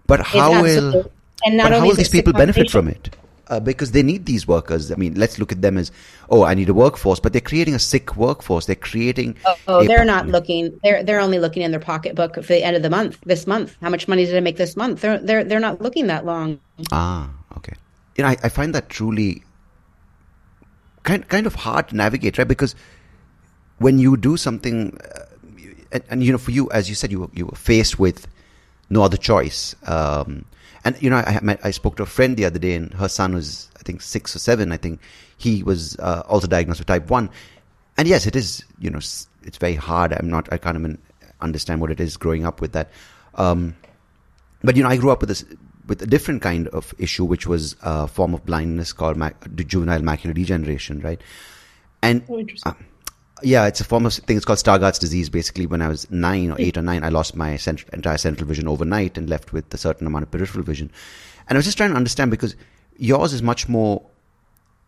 [0.07, 1.11] But how will,
[1.45, 3.17] and not but how will these people benefit from it?
[3.49, 4.93] Uh, because they need these workers.
[4.93, 5.91] I mean, let's look at them as,
[6.31, 8.67] oh, I need a workforce, but they're creating a sick workforce.
[8.67, 9.37] They're creating.
[9.45, 10.79] Oh, oh they're not looking.
[10.83, 13.19] They're they're only looking in their pocketbook for the end of the month.
[13.25, 15.01] This month, how much money did I make this month?
[15.01, 16.61] They're they're they're not looking that long.
[16.93, 17.75] Ah, okay.
[18.17, 19.43] You know, I, I find that truly
[21.03, 22.49] kind kind of hard to navigate, right?
[22.49, 22.75] Because
[23.79, 25.25] when you do something, uh,
[25.93, 28.27] and, and, you know, for you, as you said, you were, you were faced with
[28.91, 29.75] no other choice.
[29.87, 30.45] Um,
[30.85, 33.09] and you know, I, met, I spoke to a friend the other day, and her
[33.09, 34.73] son was, I think, six or seven.
[34.73, 35.01] I think
[35.37, 37.31] he was uh, also diagnosed with type one.
[37.97, 38.65] And yes, it is.
[38.79, 40.13] You know, it's very hard.
[40.13, 40.53] I'm not.
[40.53, 40.99] I can't even
[41.41, 42.91] understand what it is growing up with that.
[43.35, 43.77] Um,
[44.63, 45.45] but you know, I grew up with this
[45.87, 50.01] with a different kind of issue, which was a form of blindness called mac- juvenile
[50.01, 51.21] macular degeneration, right?
[52.03, 52.75] And oh, uh,
[53.43, 54.37] yeah, it's a form of thing.
[54.37, 55.29] It's called Stargardt's disease.
[55.29, 58.47] Basically, when I was nine or eight or nine, I lost my cent- entire central
[58.47, 60.91] vision overnight and left with a certain amount of peripheral vision.
[61.49, 62.57] And I was just trying to understand because
[62.97, 64.03] yours is much more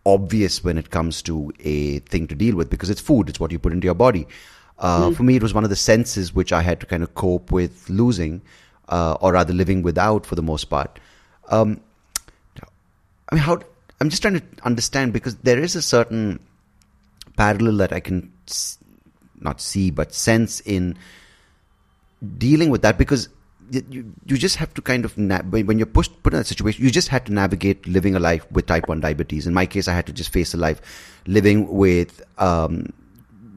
[0.07, 3.29] obvious when it comes to a thing to deal with because it's food.
[3.29, 4.27] It's what you put into your body.
[4.79, 5.17] Uh, mm.
[5.17, 7.53] For me, it was one of the senses which I had to kind of cope
[7.53, 8.43] with losing,
[8.89, 10.99] uh, or rather living without for the most part.
[11.49, 11.81] Um,
[13.31, 13.61] I mean, how?
[14.01, 16.41] I'm just trying to understand because there is a certain
[17.41, 18.33] parallel that I can
[19.49, 20.97] not see but sense in
[22.39, 23.29] dealing with that because
[23.71, 26.85] you, you just have to kind of na- when you're pushed put in that situation
[26.85, 29.89] you just had to navigate living a life with type 1 diabetes in my case
[29.89, 30.81] i had to just face a life
[31.27, 32.93] living with um,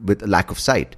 [0.04, 0.96] with a lack of sight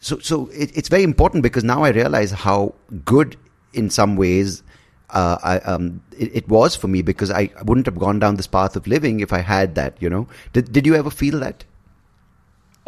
[0.00, 3.36] so so it, it's very important because now i realize how good
[3.74, 4.62] in some ways
[5.10, 8.46] uh, I, um, it, it, was for me because I wouldn't have gone down this
[8.46, 9.96] path of living if I had that.
[10.00, 11.64] You know, did did you ever feel that?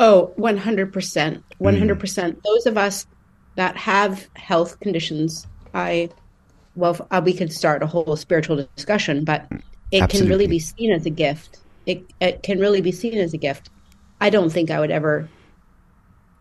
[0.01, 0.90] Oh, 100%.
[0.90, 1.42] 100%.
[1.61, 2.42] Mm.
[2.42, 3.07] Those of us
[3.57, 6.09] that have health conditions, I,
[6.74, 9.46] well, uh, we could start a whole spiritual discussion, but
[9.90, 10.18] it Absolutely.
[10.18, 11.61] can really be seen as a gift.
[11.84, 13.68] It, it can really be seen as a gift.
[14.22, 15.28] I don't think I would ever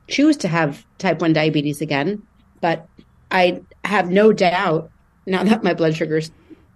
[0.08, 2.24] choose to have type 1 diabetes again,
[2.62, 2.88] but
[3.30, 4.90] I have no doubt
[5.26, 6.22] now that my blood sugar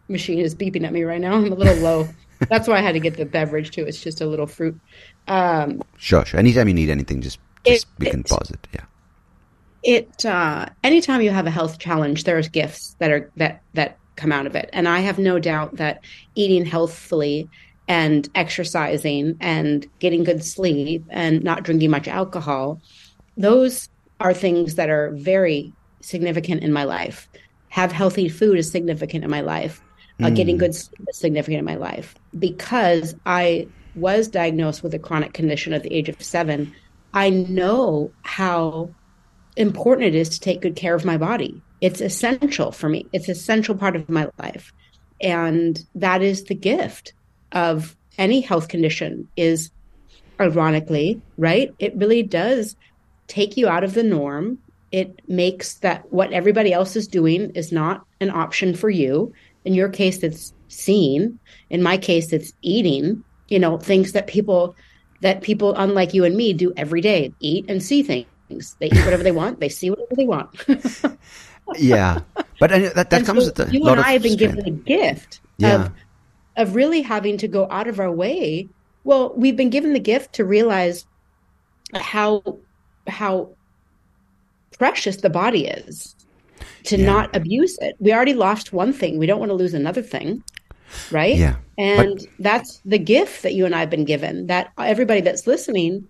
[0.10, 2.10] machine is beeping at me right now, I'm a little low.
[2.50, 3.86] That's why I had to get the beverage too.
[3.86, 4.80] It's just a little fruit
[5.28, 6.40] um, sure, sure.
[6.40, 8.68] Anytime you need anything, just just it, we can it, pause it.
[8.74, 8.86] Yeah.
[9.84, 14.32] It uh, anytime you have a health challenge, there's gifts that are that that come
[14.32, 16.04] out of it, and I have no doubt that
[16.36, 17.50] eating healthfully
[17.88, 22.82] and exercising and getting good sleep and not drinking much alcohol,
[23.36, 23.90] those
[24.22, 27.28] are things that are very significant in my life.
[27.70, 29.82] Have healthy food is significant in my life.
[30.24, 30.36] Uh, mm.
[30.36, 35.34] Getting good sleep is significant in my life because I was diagnosed with a chronic
[35.34, 36.74] condition at the age of seven,
[37.14, 38.90] I know how
[39.56, 41.62] important it is to take good care of my body.
[41.82, 43.06] It's essential for me.
[43.14, 44.74] It's essential part of my life.
[45.22, 47.14] And that is the gift
[47.52, 49.72] of any health condition is
[50.40, 51.74] ironically, right?
[51.80, 52.76] It really does
[53.28, 54.58] take you out of the norm.
[54.92, 59.34] It makes that what everybody else is doing is not an option for you.
[59.66, 61.40] In your case, it's seen.
[61.70, 63.24] In my case, it's eating.
[63.50, 64.76] You know things that people
[65.22, 67.34] that people unlike you and me do every day.
[67.40, 68.76] Eat and see things.
[68.80, 69.60] They eat whatever they want.
[69.60, 70.50] They see whatever they want.
[71.78, 72.20] Yeah.
[72.60, 75.42] But that, that comes so with a you and i have been given a gift
[75.58, 75.86] yeah.
[75.86, 75.92] of
[76.56, 78.70] of really having to go out of our way.
[79.04, 81.06] Well we've been given the gift to realize
[81.96, 82.60] how
[83.08, 83.50] how
[84.78, 86.16] precious the body is
[86.84, 87.06] to yeah.
[87.06, 90.44] not abuse it we already lost one thing we don't want to lose another thing
[91.12, 91.36] right?
[91.36, 91.56] Yeah.
[91.78, 94.48] And but, that's the gift that you and I have been given.
[94.48, 96.08] That everybody that's listening,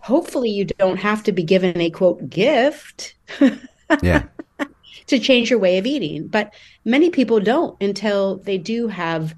[0.00, 3.14] hopefully you don't have to be given a quote gift.
[4.02, 4.24] yeah.
[5.06, 6.26] to change your way of eating.
[6.26, 6.52] But
[6.84, 9.34] many people don't until they do have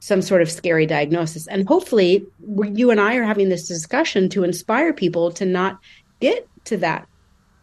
[0.00, 1.48] some sort of scary diagnosis.
[1.48, 5.80] And hopefully you and I are having this discussion to inspire people to not
[6.20, 7.08] get to that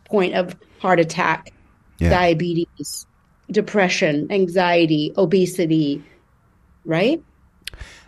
[0.04, 1.54] point of heart attack,
[2.00, 2.10] yeah.
[2.10, 3.06] diabetes,
[3.50, 6.04] depression, anxiety, obesity,
[6.86, 7.24] right?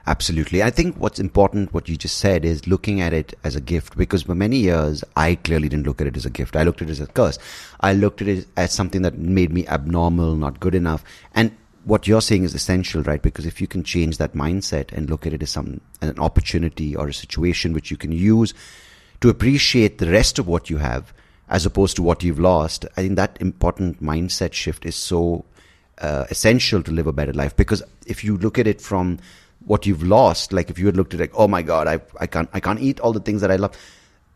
[0.07, 0.63] Absolutely.
[0.63, 3.97] I think what's important, what you just said, is looking at it as a gift
[3.97, 6.55] because for many years, I clearly didn't look at it as a gift.
[6.55, 7.37] I looked at it as a curse.
[7.81, 11.03] I looked at it as something that made me abnormal, not good enough.
[11.35, 11.51] And
[11.83, 13.21] what you're saying is essential, right?
[13.21, 16.95] Because if you can change that mindset and look at it as some, an opportunity
[16.95, 18.53] or a situation which you can use
[19.19, 21.13] to appreciate the rest of what you have,
[21.49, 22.85] as opposed to what you've lost.
[22.97, 25.45] I think that important mindset shift is so
[25.99, 29.19] uh, essential to live a better life because if you look at it from
[29.65, 31.99] what you've lost, like if you had looked at it, like, oh my God, I,
[32.19, 33.75] I can't, I can't eat all the things that I love.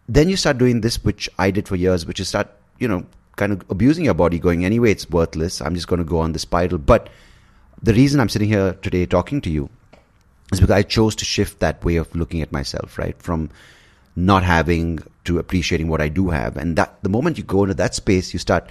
[0.07, 2.49] Then you start doing this, which I did for years, which is start,
[2.79, 3.05] you know,
[3.37, 5.61] kind of abusing your body going, anyway, it's worthless.
[5.61, 6.77] I'm just going to go on the spiral.
[6.77, 7.09] But
[7.81, 9.69] the reason I'm sitting here today talking to you
[10.51, 13.19] is because I chose to shift that way of looking at myself, right?
[13.21, 13.49] From
[14.15, 16.57] not having to appreciating what I do have.
[16.57, 18.69] And that the moment you go into that space, you start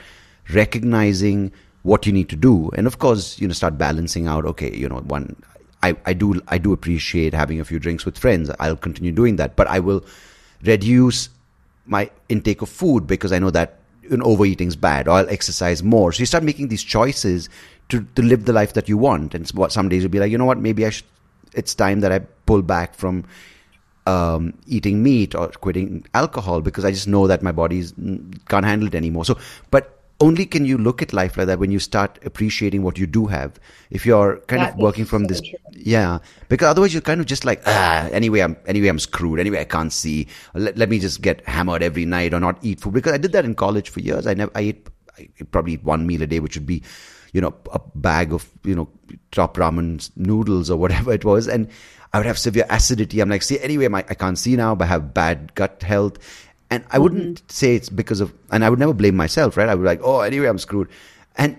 [0.53, 2.71] recognizing what you need to do.
[2.75, 5.37] And of course, you know, start balancing out, okay, you know, one,
[5.83, 8.51] I, I do, I do appreciate having a few drinks with friends.
[8.59, 10.05] I'll continue doing that, but I will
[10.63, 11.31] reduce
[11.87, 13.81] my intake of food because I know that
[14.17, 16.13] know, overeating is bad or I'll exercise more.
[16.13, 17.49] So you start making these choices
[17.89, 19.35] to, to live the life that you want.
[19.35, 21.07] And some days you'll be like, you know what, maybe I should,
[21.55, 23.25] it's time that I pull back from
[24.07, 27.85] um, eating meat or quitting alcohol because I just know that my body
[28.49, 29.25] can't handle it anymore.
[29.25, 29.39] So,
[29.71, 33.07] but only can you look at life like that when you start appreciating what you
[33.07, 33.59] do have.
[33.91, 35.59] If you're kind that of working from so this, true.
[35.73, 39.41] yeah, because otherwise you're kind of just like, ah, anyway, I'm anyway I'm screwed.
[39.41, 40.27] Anyway, I can't see.
[40.55, 43.33] Let, let me just get hammered every night or not eat food because I did
[43.33, 44.27] that in college for years.
[44.27, 44.89] I never, I ate,
[45.19, 46.83] I probably eat one meal a day, which would be,
[47.33, 48.89] you know, a bag of you know
[49.33, 51.67] top ramen noodles or whatever it was, and
[52.13, 53.21] I would have severe acidity.
[53.21, 56.19] I'm like, see, anyway, my, I can't see now, but I have bad gut health.
[56.71, 57.49] And I wouldn't mm-hmm.
[57.49, 59.69] say it's because of, and I would never blame myself, right?
[59.69, 60.89] I would be like, oh, anyway, I'm screwed.
[61.37, 61.57] And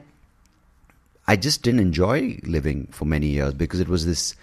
[1.28, 4.36] I just didn't enjoy living for many years because it was this,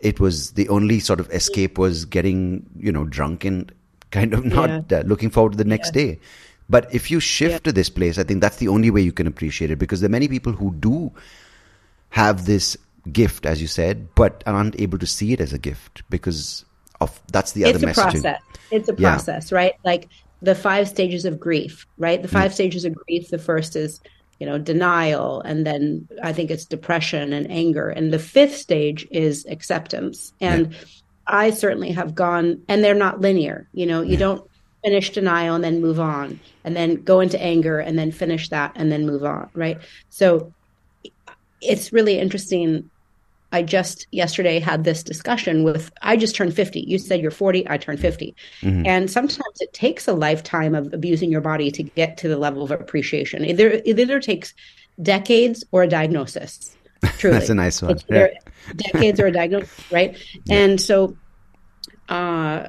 [0.00, 3.72] it was the only sort of escape was getting, you know, drunk and
[4.10, 4.98] kind of not yeah.
[4.98, 6.02] uh, looking forward to the next yeah.
[6.02, 6.18] day.
[6.68, 7.58] But if you shift yeah.
[7.58, 10.08] to this place, I think that's the only way you can appreciate it because there
[10.08, 11.12] are many people who do
[12.10, 12.76] have this
[13.12, 16.64] gift, as you said, but aren't able to see it as a gift because
[17.00, 18.14] of that's the other message.
[18.14, 18.42] It's a process.
[18.70, 19.74] It's a process, right?
[19.84, 20.08] Like
[20.42, 22.20] the five stages of grief, right?
[22.20, 22.54] The five mm.
[22.54, 23.28] stages of grief.
[23.28, 24.00] The first is
[24.38, 29.06] you know denial and then i think it's depression and anger and the fifth stage
[29.10, 30.78] is acceptance and yeah.
[31.26, 34.18] i certainly have gone and they're not linear you know you yeah.
[34.18, 34.50] don't
[34.84, 38.72] finish denial and then move on and then go into anger and then finish that
[38.74, 39.78] and then move on right
[40.10, 40.52] so
[41.60, 42.88] it's really interesting
[43.56, 46.80] I just yesterday had this discussion with I just turned 50.
[46.80, 48.36] You said you're 40, I turned 50.
[48.60, 48.86] Mm-hmm.
[48.86, 52.62] And sometimes it takes a lifetime of abusing your body to get to the level
[52.62, 53.46] of appreciation.
[53.46, 54.52] Either it either takes
[55.00, 56.76] decades or a diagnosis.
[57.18, 57.38] Truly.
[57.38, 57.98] That's a nice one.
[58.10, 58.26] Yeah.
[58.76, 60.18] decades or a diagnosis, right?
[60.44, 60.56] Yeah.
[60.56, 61.16] And so
[62.10, 62.68] uh,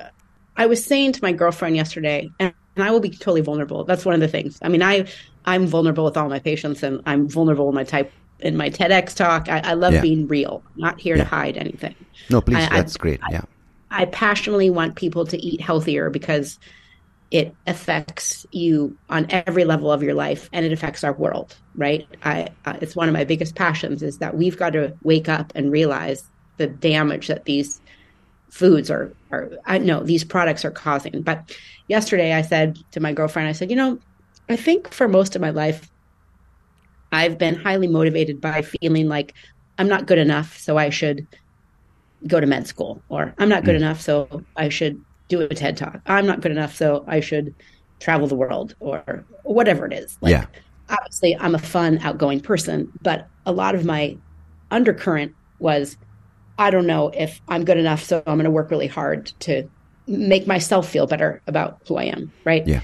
[0.55, 3.83] I was saying to my girlfriend yesterday, and, and I will be totally vulnerable.
[3.83, 4.57] That's one of the things.
[4.61, 5.07] I mean, I
[5.43, 8.09] I'm vulnerable with all my patients and I'm vulnerable with my type
[8.39, 9.49] in my TEDx talk.
[9.49, 10.01] I, I love yeah.
[10.01, 11.23] being real, not here yeah.
[11.23, 11.95] to hide anything.
[12.29, 13.21] No, please, I, that's I, great.
[13.29, 13.41] Yeah.
[13.89, 16.59] I passionately want people to eat healthier because
[17.31, 22.07] it affects you on every level of your life and it affects our world, right?
[22.23, 25.51] I, uh, it's one of my biggest passions is that we've got to wake up
[25.55, 26.23] and realize
[26.57, 27.81] the damage that these
[28.49, 31.21] foods are, are I know these products are causing.
[31.21, 31.55] But
[31.87, 33.99] yesterday I said to my girlfriend, I said, you know,
[34.49, 35.89] I think for most of my life,
[37.11, 39.33] I've been highly motivated by feeling like
[39.77, 41.27] I'm not good enough, so I should
[42.25, 43.79] go to med school, or I'm not good mm.
[43.79, 45.99] enough, so I should do a TED talk.
[46.07, 47.53] I'm not good enough, so I should
[47.99, 50.17] travel the world, or whatever it is.
[50.21, 50.45] Like, yeah.
[50.89, 54.17] Obviously, I'm a fun, outgoing person, but a lot of my
[54.71, 55.97] undercurrent was
[56.57, 59.69] I don't know if I'm good enough, so I'm going to work really hard to
[60.07, 62.65] make myself feel better about who I am, right?
[62.65, 62.81] Yeah.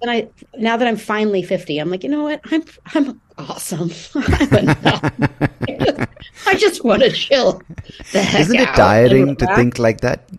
[0.00, 2.40] And I, now that I'm finally 50, I'm like, you know what?
[2.50, 2.64] I'm,
[2.94, 3.90] I'm awesome.
[4.14, 4.68] I'm
[6.46, 7.60] I just want to chill.
[8.14, 10.30] Isn't it tiring to think like that?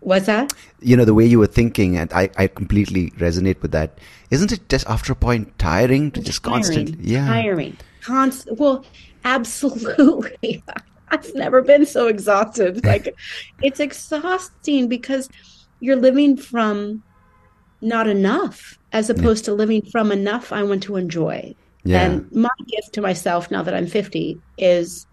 [0.00, 0.52] What's that?
[0.80, 3.98] You know, the way you were thinking, and I, I completely resonate with that.
[4.30, 7.26] Isn't it just after a point tiring to it's just tiring, constantly, yeah.
[7.26, 7.76] Tiring.
[8.02, 8.84] Const- well,
[9.24, 10.62] absolutely.
[11.08, 12.84] I've never been so exhausted.
[12.84, 13.14] Like,
[13.62, 15.28] it's exhausting because
[15.80, 17.02] you're living from
[17.84, 19.52] not enough as opposed yeah.
[19.52, 21.54] to living from enough I want to enjoy.
[21.84, 22.02] Yeah.
[22.02, 25.06] And my gift to myself now that I'm 50 is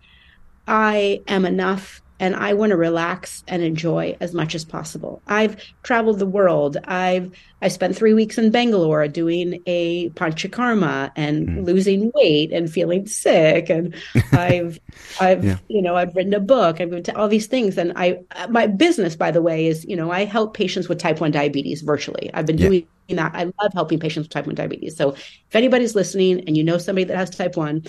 [0.68, 5.24] I am enough and I want to relax and enjoy as much as possible.
[5.26, 6.78] I've traveled the world.
[6.86, 7.32] I've
[7.64, 11.66] I spent three weeks in Bangalore doing a panchakarma and mm.
[11.66, 13.72] losing weight and feeling sick.
[13.72, 13.96] And
[14.32, 14.80] I've
[15.20, 15.58] I've yeah.
[15.68, 16.80] you know I've written a book.
[16.80, 17.76] I've been to all these things.
[17.80, 18.20] And I
[18.50, 21.82] my business, by the way, is you know I help patients with type one diabetes
[21.82, 22.30] virtually.
[22.36, 22.68] I've been yeah.
[22.68, 23.32] doing that.
[23.34, 24.96] I love helping patients with type one diabetes.
[24.96, 27.84] So if anybody's listening and you know somebody that has type one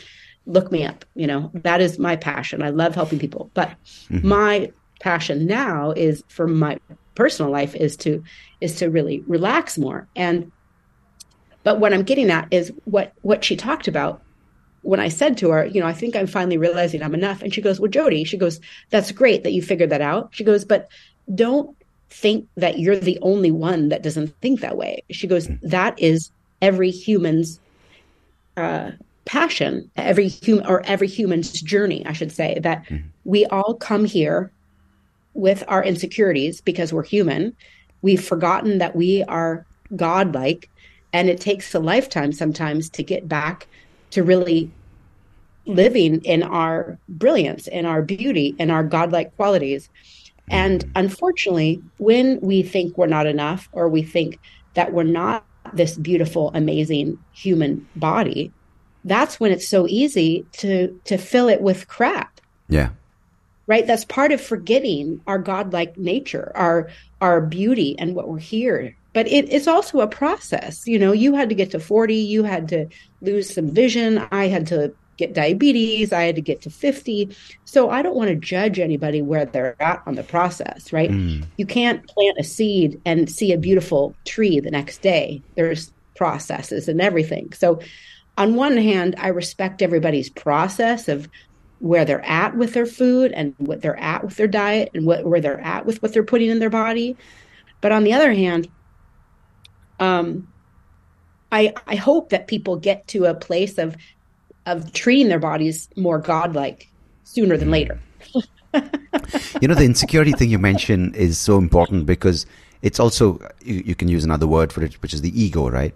[0.47, 1.05] look me up.
[1.14, 2.62] You know, that is my passion.
[2.62, 3.51] I love helping people.
[3.55, 3.70] But
[4.09, 4.26] mm-hmm.
[4.26, 6.78] my passion now is for my
[7.14, 8.22] personal life is to
[8.61, 10.09] is to really relax more.
[10.16, 10.51] And
[11.64, 14.22] but what I'm getting at is what what she talked about
[14.82, 17.40] when I said to her, you know, I think I'm finally realizing I'm enough.
[17.40, 20.30] And she goes, Well, Jody, she goes, That's great that you figured that out.
[20.32, 20.88] She goes, But
[21.34, 21.76] don't
[22.11, 25.03] think that you're the only one that doesn't think that way.
[25.11, 25.59] She goes, mm.
[25.62, 26.30] That is
[26.61, 27.59] every human's
[28.57, 28.93] uh,
[29.25, 33.07] passion every human or every human's journey i should say that mm-hmm.
[33.25, 34.51] we all come here
[35.35, 37.55] with our insecurities because we're human
[38.03, 39.64] we've forgotten that we are
[39.97, 40.68] godlike
[41.12, 43.66] and it takes a lifetime sometimes to get back
[44.11, 44.70] to really
[45.66, 49.89] living in our brilliance in our beauty in our godlike qualities
[50.51, 50.91] and mm-hmm.
[50.97, 54.39] unfortunately when we think we're not enough or we think
[54.75, 58.51] that we're not this beautiful amazing human body
[59.05, 62.41] that's when it's so easy to to fill it with crap.
[62.69, 62.91] Yeah.
[63.67, 63.87] Right?
[63.87, 66.89] That's part of forgetting our godlike nature, our
[67.21, 68.97] our beauty and what we're here.
[69.13, 70.87] But it, it's also a process.
[70.87, 72.87] You know, you had to get to 40, you had to
[73.21, 74.27] lose some vision.
[74.33, 76.13] I had to get diabetes.
[76.13, 77.37] I had to get to 50.
[77.65, 81.11] So I don't want to judge anybody where they're at on the process, right?
[81.11, 81.45] Mm.
[81.59, 85.43] You can't plant a seed and see a beautiful tree the next day.
[85.55, 87.53] There's processes and everything.
[87.53, 87.81] So
[88.39, 91.28] on one hand, I respect everybody's process of
[91.80, 95.24] where they're at with their food and what they're at with their diet and what,
[95.26, 97.16] where they're at with what they're putting in their body.
[97.80, 98.68] But on the other hand,
[99.99, 100.49] um,
[101.51, 103.97] I I hope that people get to a place of
[104.64, 106.89] of treating their bodies more godlike
[107.24, 108.01] sooner than later.
[109.61, 112.47] you know, the insecurity thing you mentioned is so important because
[112.80, 115.95] it's also you, you, can use another word for it, which is the ego, right?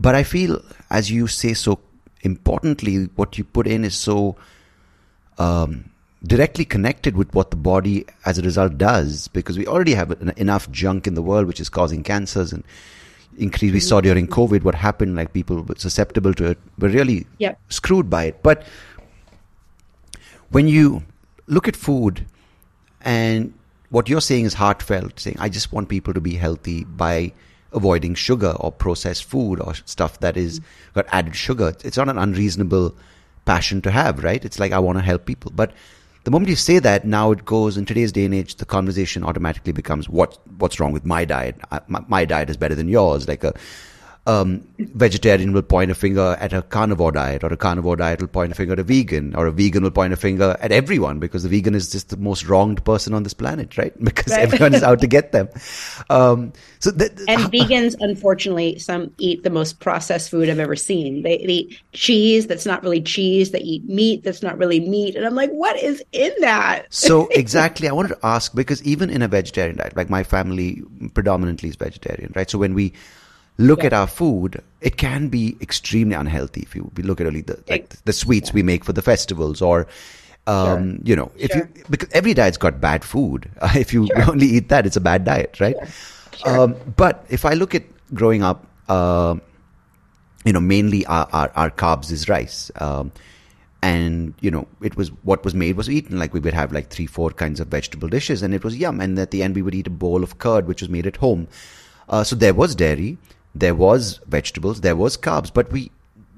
[0.00, 1.80] But I feel, as you say so
[2.22, 4.36] importantly, what you put in is so
[5.38, 5.90] um,
[6.24, 10.70] directly connected with what the body, as a result, does because we already have enough
[10.70, 12.64] junk in the world which is causing cancers and
[13.36, 13.72] increase.
[13.72, 17.58] We saw during COVID what happened, like people were susceptible to it, were really yep.
[17.68, 18.42] screwed by it.
[18.42, 18.64] But
[20.50, 21.04] when you
[21.46, 22.26] look at food
[23.00, 23.52] and
[23.90, 27.32] what you're saying is heartfelt, saying, I just want people to be healthy by
[27.72, 30.64] avoiding sugar or processed food or stuff that is mm.
[30.94, 31.74] got added sugar.
[31.84, 32.96] It's not an unreasonable
[33.44, 34.44] passion to have, right?
[34.44, 35.52] It's like, I want to help people.
[35.54, 35.72] But
[36.24, 39.24] the moment you say that, now it goes in today's day and age, the conversation
[39.24, 41.56] automatically becomes what what's wrong with my diet?
[41.70, 43.26] I, my, my, diet is better than yours.
[43.26, 43.54] Like a
[44.28, 48.28] um, vegetarian will point a finger at a carnivore diet, or a carnivore diet will
[48.28, 51.18] point a finger at a vegan, or a vegan will point a finger at everyone
[51.18, 53.94] because the vegan is just the most wronged person on this planet, right?
[54.08, 54.42] Because right.
[54.42, 55.48] everyone is out to get them.
[56.10, 61.22] Um, so th- and vegans, unfortunately, some eat the most processed food I've ever seen.
[61.22, 63.50] They, they eat cheese that's not really cheese.
[63.50, 66.92] They eat meat that's not really meat, and I'm like, what is in that?
[66.92, 70.82] so exactly, I wanted to ask because even in a vegetarian diet, like my family
[71.14, 72.50] predominantly is vegetarian, right?
[72.50, 72.92] So when we
[73.58, 73.86] look yeah.
[73.86, 76.62] at our food, it can be extremely unhealthy.
[76.62, 78.54] If you look at only the like the sweets yeah.
[78.54, 79.86] we make for the festivals, or
[80.46, 80.98] um, sure.
[81.04, 81.68] you know, if sure.
[81.74, 83.50] you because every diet's got bad food.
[83.60, 84.30] Uh, if you sure.
[84.30, 85.76] only eat that, it's a bad diet, right?
[86.44, 87.82] Um, but if I look at
[88.14, 89.36] growing up, uh,
[90.44, 92.70] you know, mainly our, our, our carbs is rice.
[92.76, 93.12] Um,
[93.80, 96.88] and you know it was what was made was eaten like we would have like
[96.88, 99.62] three four kinds of vegetable dishes and it was yum and at the end we
[99.62, 101.46] would eat a bowl of curd which was made at home
[102.08, 103.16] uh, so there was dairy
[103.54, 105.90] there was vegetables, there was carbs, but we,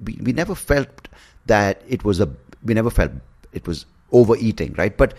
[0.05, 1.09] we, we never felt
[1.47, 2.29] that it was a,
[2.65, 3.13] we never felt
[3.53, 4.97] it was overeating, right?
[4.97, 5.15] But,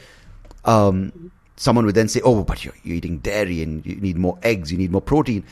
[0.65, 1.31] um,
[1.61, 4.71] someone would then say, oh, but you're, you're eating dairy and you need more eggs,
[4.71, 5.43] you need more protein.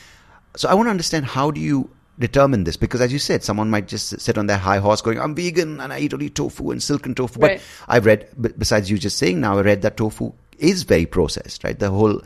[0.58, 2.78] So I want to understand how do you determine this?
[2.78, 5.80] Because as you said, someone might just sit on their high horse going, I'm vegan
[5.80, 7.40] and I eat only tofu and silken tofu.
[7.40, 7.60] Right.
[7.60, 8.28] But I've read,
[8.58, 11.78] besides you just saying now, I read that tofu is very processed, right?
[11.78, 12.22] The whole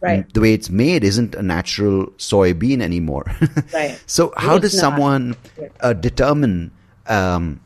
[0.00, 0.32] right.
[0.32, 3.24] the way it's made isn't a natural soybean anymore.
[3.72, 4.00] right.
[4.06, 4.80] So how it's does not.
[4.80, 5.36] someone
[5.80, 6.70] uh, determine
[7.06, 7.60] um,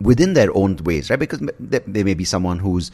[0.00, 1.18] within their own ways, right?
[1.18, 2.90] Because there, there, may be someone who's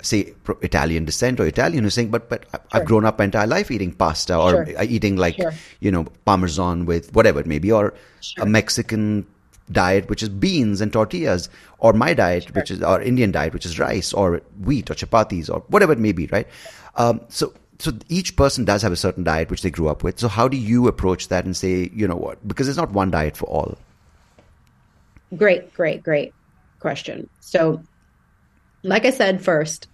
[0.00, 2.46] say Italian descent or Italian who's saying, but but.
[2.72, 4.82] I've grown up my entire life eating pasta or sure.
[4.82, 5.52] eating like sure.
[5.80, 7.94] you know parmesan with whatever it may be, or
[8.38, 9.26] a Mexican
[9.70, 11.48] diet which is beans and tortillas,
[11.78, 15.50] or my diet which is or Indian diet which is rice or wheat or chapatis
[15.52, 16.48] or whatever it may be, right?
[16.96, 17.52] Um, so
[17.82, 20.20] so each person does have a certain diet which they grew up with.
[20.20, 22.46] So how do you approach that and say, you know what?
[22.46, 23.76] Because it's not one diet for all.
[25.36, 26.32] Great, great, great
[26.78, 27.28] question.
[27.40, 27.82] So,
[28.84, 29.88] like I said first,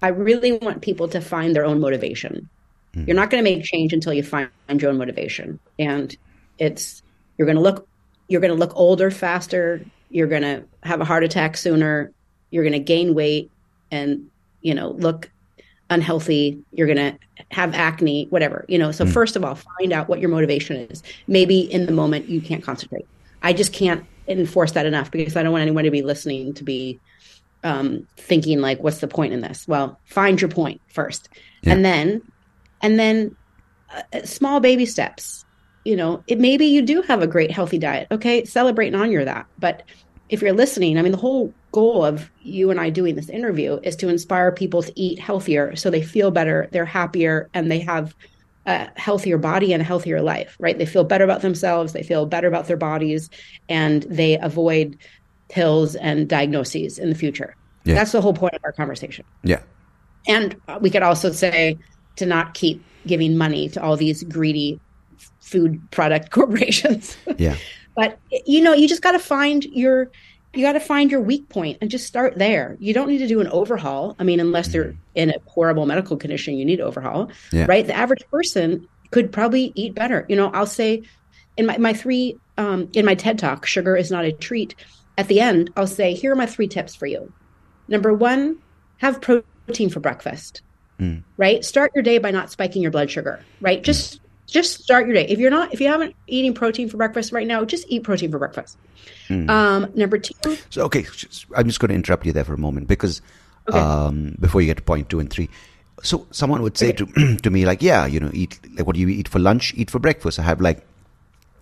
[0.00, 2.48] I really want people to find their own motivation.
[2.94, 3.08] Mm-hmm.
[3.08, 6.16] You're not going to make change until you find your own motivation, and
[6.58, 7.02] it's
[7.36, 7.88] you're going to look
[8.28, 9.84] you're going to look older faster.
[10.08, 12.12] You're going to have a heart attack sooner.
[12.50, 13.50] You're going to gain weight
[13.90, 14.30] and
[14.60, 15.30] you know look
[15.90, 17.18] unhealthy you're going to
[17.50, 18.90] have acne whatever you know?
[18.90, 19.12] So mm.
[19.12, 21.02] first of all find out what your motivation is.
[21.26, 23.06] Maybe in the moment you can't concentrate.
[23.42, 26.64] I just can't enforce that enough because i don't want anyone to be listening to
[26.64, 26.98] be
[27.62, 29.66] um, thinking like what's the point in this?
[29.68, 31.28] Well find your point first.
[31.62, 31.74] Yeah.
[31.74, 32.22] and then
[32.82, 33.36] and then
[33.90, 35.44] uh, small baby steps.
[35.84, 38.08] You know it maybe you do have a great healthy diet.
[38.10, 39.82] Okay celebrate and honor that but
[40.34, 43.80] if you're listening i mean the whole goal of you and I doing this interview
[43.82, 47.80] is to inspire people to eat healthier so they feel better, they're happier, and they
[47.80, 48.14] have
[48.66, 50.78] a healthier body and a healthier life, right?
[50.78, 53.28] They feel better about themselves, they feel better about their bodies,
[53.68, 54.96] and they avoid
[55.48, 57.56] pills and diagnoses in the future.
[57.82, 57.96] Yeah.
[57.96, 59.24] That's the whole point of our conversation.
[59.42, 59.60] Yeah.
[60.28, 61.76] And we could also say
[62.16, 64.78] to not keep giving money to all these greedy
[65.40, 67.16] food product corporations.
[67.36, 67.56] Yeah.
[67.94, 70.10] But you know, you just got to find your
[70.54, 72.76] you got to find your weak point and just start there.
[72.78, 74.14] You don't need to do an overhaul.
[74.18, 74.98] I mean, unless they're mm-hmm.
[75.16, 77.66] in a horrible medical condition, you need overhaul, yeah.
[77.68, 77.86] right?
[77.86, 80.24] The average person could probably eat better.
[80.28, 81.02] You know, I'll say
[81.56, 84.74] in my, my three, um, in my TED talk, sugar is not a treat.
[85.18, 87.32] At the end, I'll say, here are my three tips for you.
[87.88, 88.58] Number one,
[88.98, 90.62] have protein for breakfast,
[90.98, 91.22] mm.
[91.36, 91.64] right?
[91.64, 93.82] Start your day by not spiking your blood sugar, right?
[93.82, 94.20] Just
[94.54, 95.26] just start your day.
[95.26, 98.30] If you're not, if you haven't eating protein for breakfast right now, just eat protein
[98.30, 98.78] for breakfast.
[99.28, 99.50] Mm.
[99.50, 100.56] Um, number two.
[100.70, 101.04] So okay,
[101.56, 103.20] I'm just going to interrupt you there for a moment because
[103.68, 103.76] okay.
[103.76, 105.50] um, before you get to point two and three,
[106.04, 107.04] so someone would say okay.
[107.04, 109.74] to to me like, yeah, you know, eat like what do you eat for lunch?
[109.74, 110.38] Eat for breakfast.
[110.38, 110.86] I have like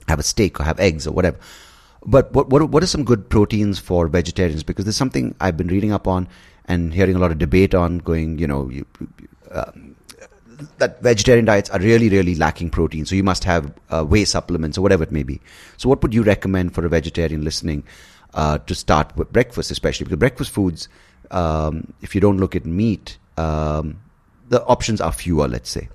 [0.06, 1.38] have a steak or have eggs or whatever.
[2.04, 4.62] But what what what are some good proteins for vegetarians?
[4.62, 6.28] Because there's something I've been reading up on
[6.66, 7.98] and hearing a lot of debate on.
[7.98, 8.84] Going, you know, you,
[9.50, 9.72] uh,
[10.78, 13.04] that vegetarian diets are really really lacking protein.
[13.06, 15.40] So you must have uh, whey supplements or whatever it may be.
[15.76, 17.84] So what would you recommend for a vegetarian listening
[18.34, 20.88] uh, to start with breakfast, especially because breakfast foods,
[21.30, 24.00] um, if you don't look at meat, um,
[24.48, 25.48] the options are fewer.
[25.48, 25.88] Let's say.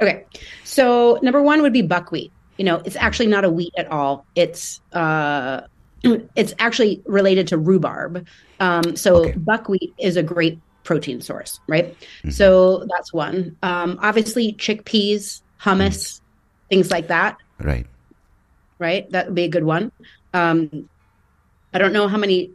[0.00, 0.24] Okay,
[0.64, 2.32] so number one would be buckwheat.
[2.56, 4.26] You know, it's actually not a wheat at all.
[4.34, 5.62] It's uh,
[6.36, 8.26] it's actually related to rhubarb.
[8.60, 9.32] Um, so okay.
[9.32, 11.98] buckwheat is a great protein source, right?
[11.98, 12.30] Mm-hmm.
[12.30, 13.56] So that's one.
[13.62, 16.20] Um, obviously, chickpeas, hummus, mm.
[16.68, 17.38] things like that.
[17.58, 17.86] Right.
[18.78, 19.10] Right.
[19.10, 19.90] That would be a good one.
[20.32, 20.88] Um,
[21.72, 22.50] I don't know how many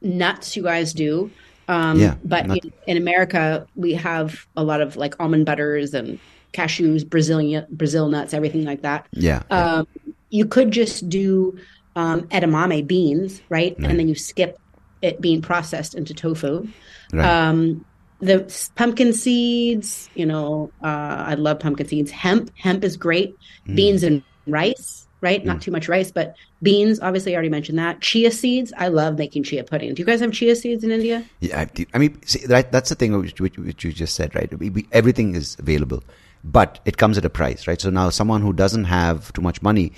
[0.00, 1.30] nuts you guys do.
[1.66, 6.18] Um, yeah, but in, in, America, we have a lot of like almond butters and
[6.52, 9.06] cashews, Brazilian Brazil nuts, everything like that.
[9.12, 9.42] Yeah.
[9.50, 9.86] Um,
[10.28, 11.58] you could just do
[11.96, 13.74] um, edamame beans, right?
[13.78, 13.90] right?
[13.90, 14.58] And then you skip
[15.04, 16.66] it being processed into tofu.
[17.12, 17.24] Right.
[17.24, 17.84] Um,
[18.20, 22.10] the pumpkin seeds, you know, uh, I love pumpkin seeds.
[22.10, 23.36] Hemp, hemp is great.
[23.68, 23.76] Mm.
[23.76, 25.42] Beans and rice, right?
[25.42, 25.46] Mm.
[25.46, 27.00] Not too much rice, but beans.
[27.00, 28.00] Obviously, I already mentioned that.
[28.00, 28.72] Chia seeds.
[28.78, 29.92] I love making chia pudding.
[29.94, 31.22] Do you guys have chia seeds in India?
[31.40, 34.58] Yeah, I mean, see, right, that's the thing which, which, which you just said, right?
[34.58, 36.02] We, we, everything is available
[36.44, 37.80] but it comes at a price, right?
[37.80, 39.92] So now someone who doesn't have too much money,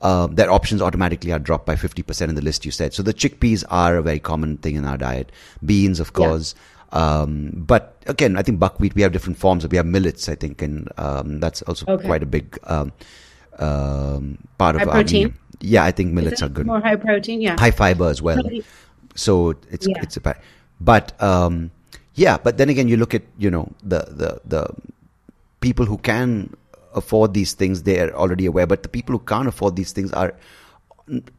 [0.00, 2.94] uh, their options automatically are dropped by 50% in the list you said.
[2.94, 5.30] So the chickpeas are a very common thing in our diet.
[5.64, 6.54] Beans, of course.
[6.54, 6.62] Yeah.
[6.92, 9.66] Um, but again, I think buckwheat, we have different forms.
[9.66, 12.06] We have millets, I think, and um, that's also okay.
[12.06, 12.92] quite a big um,
[13.58, 15.26] um part high of protein.
[15.26, 16.66] Our, yeah, I think millets are good.
[16.66, 17.56] More high protein, yeah.
[17.58, 18.42] High fiber as well.
[19.14, 20.02] So it's yeah.
[20.02, 20.34] it's a
[20.80, 21.70] but um,
[22.14, 24.74] yeah, but then again, you look at you know the the the
[25.60, 26.54] people who can
[26.94, 28.66] afford these things, they are already aware.
[28.66, 30.34] But the people who can't afford these things are,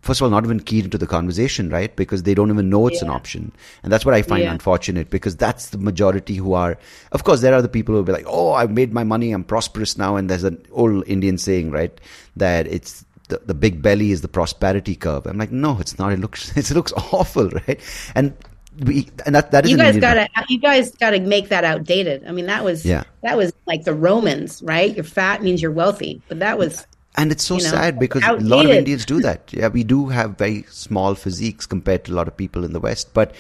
[0.02, 1.95] first of all, not even keyed into the conversation, right?
[1.95, 3.10] Because they don't even know it's yeah.
[3.10, 3.52] an option.
[3.84, 4.52] And that's what I find yeah.
[4.52, 6.78] unfortunate because that's the majority who are,
[7.12, 9.32] of course, there are the people who will be like, oh, I've made my money,
[9.32, 10.16] I'm prosperous now.
[10.16, 11.99] And there's an old Indian saying, right?
[12.36, 15.26] That it's, the, the big belly is the prosperity curve.
[15.26, 16.12] I'm like, no, it's not.
[16.12, 17.80] It looks it looks awful, right?
[18.14, 18.34] And
[18.82, 22.25] and that that is you guys gotta you guys gotta make that outdated.
[22.27, 23.03] I mean, that was yeah.
[23.21, 24.93] that was like the Romans, right?
[24.93, 26.86] You're fat means you're wealthy, but that was.
[27.17, 28.51] And it's so you know, sad because outdated.
[28.51, 29.51] a lot of Indians do that.
[29.51, 32.79] Yeah, we do have very small physiques compared to a lot of people in the
[32.79, 33.36] West, but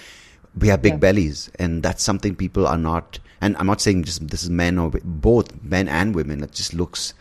[0.59, 0.97] we have big yeah.
[0.97, 3.19] bellies, and that's something people are not.
[3.39, 6.43] And I'm not saying just this is men or both men and women.
[6.43, 7.13] It just looks,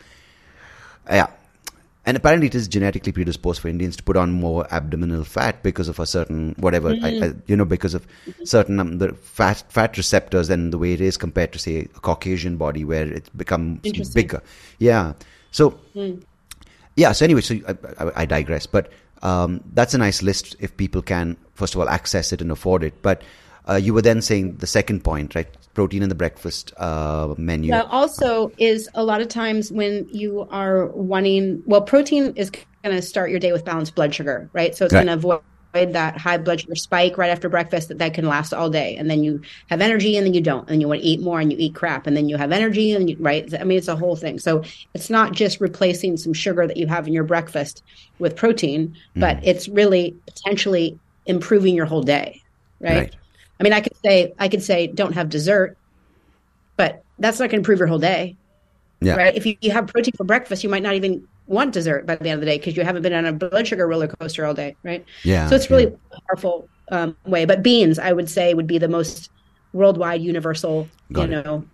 [1.09, 1.29] yeah,
[2.07, 5.89] and apparently it is genetically predisposed for Indians to put on more abdominal fat because
[5.89, 7.05] of a certain whatever mm.
[7.05, 8.07] I, I, you know because of
[8.45, 11.87] certain um, the fat fat receptors and the way it is compared to say a
[11.87, 13.81] Caucasian body where it becomes
[14.15, 14.43] bigger.
[14.79, 15.13] Yeah.
[15.51, 16.23] So mm.
[16.97, 17.13] yeah.
[17.13, 18.91] So anyway, so I, I, I digress, but
[19.23, 22.83] um, that's a nice list if people can first of all access it and afford
[22.83, 23.03] it.
[23.03, 23.23] But
[23.69, 25.49] uh, you were then saying the second point, right?
[25.75, 27.75] Protein in the breakfast uh, menu.
[27.75, 33.03] Also is a lot of times when you are wanting, well, protein is going to
[33.03, 34.75] start your day with balanced blood sugar, right?
[34.75, 35.07] So it's right.
[35.07, 35.43] going to avoid
[35.73, 39.09] that high blood sugar spike right after breakfast that, that can last all day and
[39.09, 41.53] then you have energy and then you don't and you want to eat more and
[41.53, 43.95] you eat crap and then you have energy and you right i mean it's a
[43.95, 44.65] whole thing so
[44.95, 47.85] it's not just replacing some sugar that you have in your breakfast
[48.19, 49.43] with protein but mm.
[49.45, 52.43] it's really potentially improving your whole day
[52.81, 52.99] right.
[52.99, 53.17] right.
[53.61, 55.77] I mean, I could say I could say don't have dessert,
[56.77, 58.37] but that's not going to improve your whole day.
[59.01, 59.17] Yeah.
[59.17, 59.35] Right.
[59.35, 62.29] If you, you have protein for breakfast, you might not even want dessert by the
[62.29, 64.55] end of the day because you haven't been on a blood sugar roller coaster all
[64.55, 64.77] day.
[64.83, 65.05] Right.
[65.25, 65.49] Yeah.
[65.49, 66.19] So it's really yeah.
[66.29, 67.45] powerful um, way.
[67.45, 69.31] But beans, I would say, would be the most
[69.73, 71.45] worldwide, universal, Got you it.
[71.45, 71.65] know,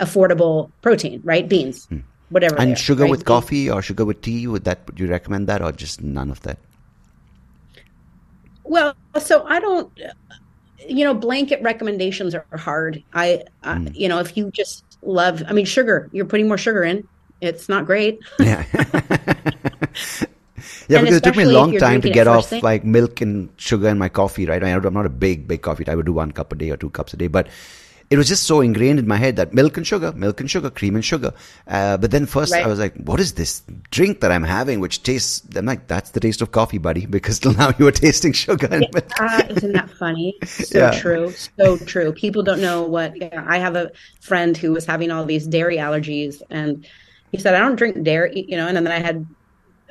[0.00, 1.20] affordable protein.
[1.24, 1.48] Right.
[1.48, 1.86] Beans.
[1.86, 1.98] Hmm.
[2.30, 2.58] Whatever.
[2.58, 3.10] And sugar right?
[3.10, 6.30] with coffee or sugar with tea, would that would you recommend that or just none
[6.30, 6.58] of that?
[8.64, 9.92] Well, so I don't
[10.88, 13.02] you know, blanket recommendations are hard.
[13.12, 13.94] I, mm.
[13.94, 17.06] you know, if you just love, I mean, sugar, you're putting more sugar in.
[17.40, 18.20] It's not great.
[18.38, 18.64] Yeah.
[20.88, 22.62] yeah, and because it took me a long time to get off thing.
[22.62, 24.62] like milk and sugar in my coffee, right?
[24.62, 25.86] I mean, I'm not a big, big coffee.
[25.88, 27.48] I would do one cup a day or two cups a day, but
[28.12, 30.68] it was just so ingrained in my head that milk and sugar, milk and sugar,
[30.68, 31.32] cream and sugar.
[31.66, 32.62] Uh, but then first right.
[32.62, 36.10] I was like, what is this drink that I'm having, which tastes, I'm like, that's
[36.10, 38.68] the taste of coffee, buddy, because till now you were tasting sugar.
[38.70, 40.36] And yeah, uh, isn't that funny?
[40.44, 40.90] So yeah.
[40.90, 41.32] true.
[41.58, 42.12] So true.
[42.12, 43.90] People don't know what, yeah, I have a
[44.20, 46.86] friend who was having all these dairy allergies and
[47.30, 49.26] he said, I don't drink dairy, you know, and then I had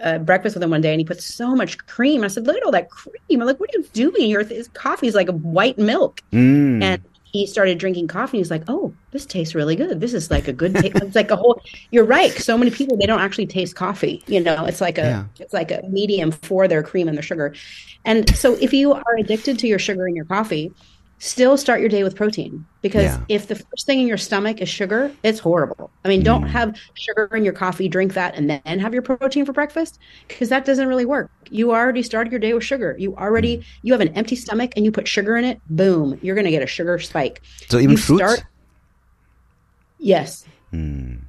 [0.04, 2.24] uh, breakfast with him one day and he put so much cream.
[2.24, 3.42] I said, look at all that cream.
[3.42, 4.30] I'm like, what are you doing?
[4.30, 4.44] Your
[4.74, 6.22] coffee is like a white milk.
[6.32, 6.84] Mm.
[6.84, 7.02] And
[7.32, 8.38] he started drinking coffee.
[8.38, 10.00] He's like, "Oh, this tastes really good.
[10.02, 10.76] This is like a good.
[10.76, 10.96] taste.
[10.96, 11.62] it's like a whole.
[11.92, 12.32] You're right.
[12.32, 14.24] So many people they don't actually taste coffee.
[14.28, 15.26] You know, it's like a yeah.
[15.40, 17.54] it's like a medium for their cream and their sugar.
[18.04, 20.74] And so if you are addicted to your sugar in your coffee,
[21.22, 23.24] still start your day with protein because yeah.
[23.30, 25.92] if the first thing in your stomach is sugar, it's horrible.
[26.04, 26.50] I mean, don't mm.
[26.50, 30.50] have sugar in your coffee, drink that, and then have your protein for breakfast because
[30.50, 31.30] that doesn't really work.
[31.52, 32.96] You already started your day with sugar.
[32.98, 33.64] You already mm.
[33.84, 35.62] you have an empty stomach and you put sugar in it.
[35.70, 37.44] Boom, you're going to get a sugar spike.
[37.70, 38.24] So even you fruits.
[38.24, 38.44] Start,
[40.00, 40.46] yes.
[40.74, 41.21] Mm.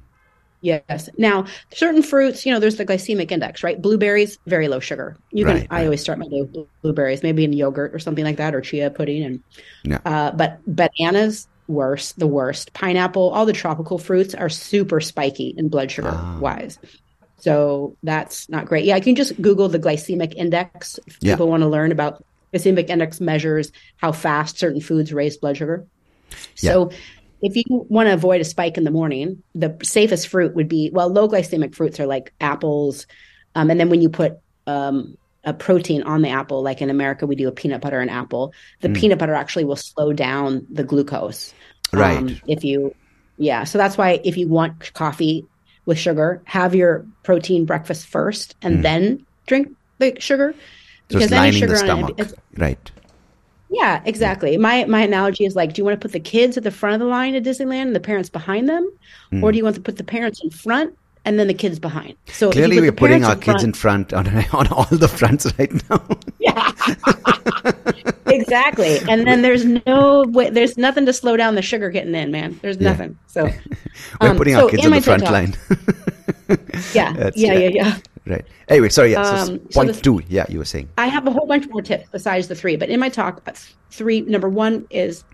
[0.63, 1.09] Yes.
[1.17, 3.79] Now, certain fruits, you know, there's the glycemic index, right?
[3.79, 5.17] Blueberries, very low sugar.
[5.31, 5.55] You can.
[5.55, 8.55] Right, I always start my day with blueberries, maybe in yogurt or something like that,
[8.55, 9.43] or chia pudding, and
[9.83, 9.99] yeah.
[10.05, 12.71] uh, but bananas worse, the worst.
[12.71, 16.37] Pineapple, all the tropical fruits are super spiky in blood sugar ah.
[16.39, 16.79] wise.
[17.39, 18.85] So that's not great.
[18.85, 21.33] Yeah, I can just Google the glycemic index if yeah.
[21.33, 25.85] people want to learn about glycemic index measures how fast certain foods raise blood sugar.
[26.55, 26.97] So yeah
[27.43, 30.89] if you want to avoid a spike in the morning, the safest fruit would be
[30.91, 33.05] well, low glycemic fruits are like apples,
[33.53, 37.27] um, and then when you put um, a protein on the apple, like in America
[37.27, 38.95] we do a peanut butter and apple, the mm.
[38.95, 41.53] peanut butter actually will slow down the glucose.
[41.91, 42.17] Right.
[42.17, 42.95] Um, if you,
[43.37, 45.45] yeah, so that's why if you want coffee
[45.85, 48.81] with sugar, have your protein breakfast first and mm.
[48.83, 50.55] then drink the sugar.
[51.09, 52.17] Because any sugar stomach.
[52.17, 52.91] It, right
[53.73, 54.55] yeah, exactly.
[54.57, 56.93] My my analogy is like, do you want to put the kids at the front
[56.93, 58.87] of the line at Disneyland and the parents behind them,
[59.31, 59.41] mm.
[59.41, 60.95] or do you want to put the parents in front
[61.25, 62.15] and then the kids behind?
[62.27, 65.71] So clearly, we're putting our in kids in front on on all the fronts right
[65.89, 66.05] now.
[66.39, 66.71] yeah,
[68.27, 68.99] exactly.
[69.09, 72.59] And then there's no way, there's nothing to slow down the sugar getting in, man.
[72.61, 73.17] There's nothing.
[73.25, 73.45] So
[74.21, 75.55] we're um, putting our kids on the front line.
[76.93, 77.97] yeah, yeah, yeah, yeah.
[78.25, 78.45] Right.
[78.69, 79.11] Anyway, sorry.
[79.11, 79.43] Yeah.
[79.43, 80.21] So um, point so two.
[80.29, 80.89] Yeah, you were saying.
[80.97, 83.51] I have a whole bunch more tips besides the three, but in my talk, uh,
[83.91, 84.21] three.
[84.21, 85.25] Number one is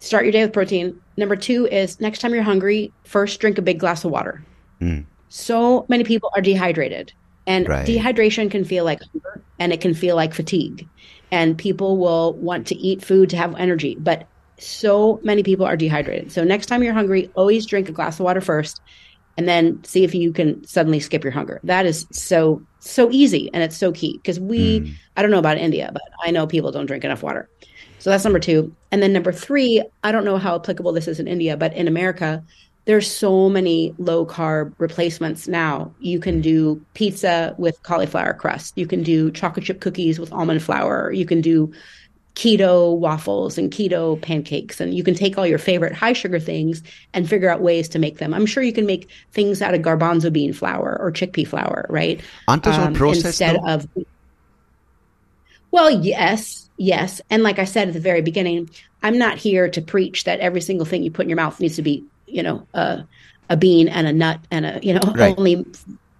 [0.00, 1.00] start your day with protein.
[1.16, 4.44] Number two is next time you're hungry, first drink a big glass of water.
[4.80, 5.06] Mm.
[5.28, 7.12] So many people are dehydrated,
[7.46, 7.86] and right.
[7.86, 10.88] dehydration can feel like hunger, and it can feel like fatigue,
[11.30, 14.26] and people will want to eat food to have energy, but
[14.58, 16.32] so many people are dehydrated.
[16.32, 18.80] So next time you're hungry, always drink a glass of water first
[19.38, 21.60] and then see if you can suddenly skip your hunger.
[21.62, 24.94] That is so so easy and it's so key because we mm.
[25.16, 27.48] I don't know about India, but I know people don't drink enough water.
[28.00, 28.74] So that's number 2.
[28.92, 31.88] And then number 3, I don't know how applicable this is in India, but in
[31.88, 32.44] America
[32.84, 35.92] there's so many low carb replacements now.
[36.00, 38.76] You can do pizza with cauliflower crust.
[38.76, 41.12] You can do chocolate chip cookies with almond flour.
[41.12, 41.70] You can do
[42.38, 46.84] keto waffles and keto pancakes and you can take all your favorite high sugar things
[47.12, 49.82] and figure out ways to make them i'm sure you can make things out of
[49.82, 53.66] garbanzo bean flour or chickpea flour right aren't those um, processed instead though?
[53.66, 53.88] of
[55.72, 58.70] well yes yes and like i said at the very beginning
[59.02, 61.74] i'm not here to preach that every single thing you put in your mouth needs
[61.74, 63.02] to be you know a,
[63.50, 65.36] a bean and a nut and a you know right.
[65.36, 65.66] only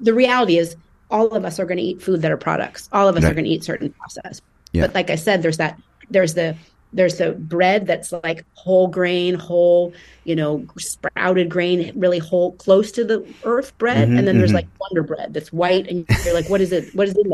[0.00, 0.74] the reality is
[1.12, 3.30] all of us are going to eat food that are products all of us right.
[3.30, 4.42] are going to eat certain process
[4.72, 4.82] yeah.
[4.82, 5.80] but like i said there's that
[6.10, 6.56] there's the
[6.92, 9.92] there's the bread that's like whole grain, whole,
[10.24, 14.08] you know, sprouted grain, really whole, close to the earth bread.
[14.08, 14.38] Mm-hmm, and then mm-hmm.
[14.38, 16.94] there's like Wonder Bread that's white, and you're like, what is it?
[16.94, 17.26] What is it?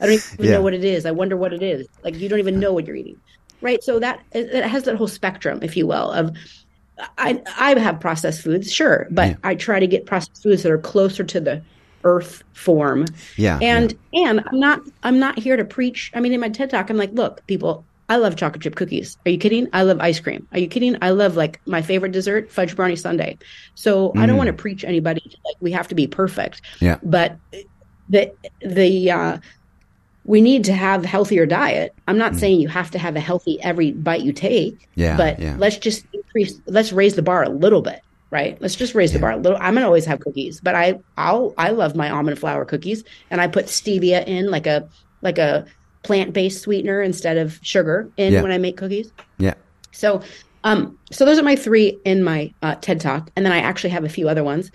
[0.00, 0.52] I don't even yeah.
[0.52, 1.06] know what it is.
[1.06, 1.86] I wonder what it is.
[2.04, 3.18] Like you don't even know what you're eating,
[3.62, 3.82] right?
[3.82, 6.36] So that it has that whole spectrum, if you will, of
[7.16, 9.36] I I have processed foods, sure, but yeah.
[9.42, 11.62] I try to get processed foods that are closer to the
[12.04, 13.06] earth form.
[13.36, 13.58] Yeah.
[13.60, 14.30] And yeah.
[14.30, 16.12] and I'm not I'm not here to preach.
[16.14, 19.18] I mean, in my TED talk, I'm like, look, people, I love chocolate chip cookies.
[19.26, 19.68] Are you kidding?
[19.72, 20.46] I love ice cream.
[20.52, 20.96] Are you kidding?
[21.02, 23.36] I love like my favorite dessert, fudge brownie sundae.
[23.74, 24.18] So mm.
[24.18, 24.38] I don't mm.
[24.38, 26.62] want to preach anybody like we have to be perfect.
[26.80, 26.98] Yeah.
[27.02, 27.36] But
[28.08, 29.38] the the uh,
[30.24, 31.94] we need to have healthier diet.
[32.06, 32.40] I'm not mm.
[32.40, 34.88] saying you have to have a healthy every bite you take.
[34.94, 35.16] Yeah.
[35.16, 35.56] But yeah.
[35.58, 36.60] let's just increase.
[36.66, 38.00] Let's raise the bar a little bit.
[38.30, 38.60] Right.
[38.60, 39.18] Let's just raise yeah.
[39.18, 39.58] the bar a little.
[39.60, 43.40] I'm gonna always have cookies, but I I'll I love my almond flour cookies, and
[43.40, 44.88] I put stevia in like a
[45.20, 45.66] like a
[46.02, 48.42] plant-based sweetener instead of sugar in yeah.
[48.42, 49.12] when I make cookies.
[49.38, 49.54] Yeah.
[49.92, 50.22] So,
[50.64, 53.90] um, so those are my three in my uh, TED Talk, and then I actually
[53.90, 54.70] have a few other ones.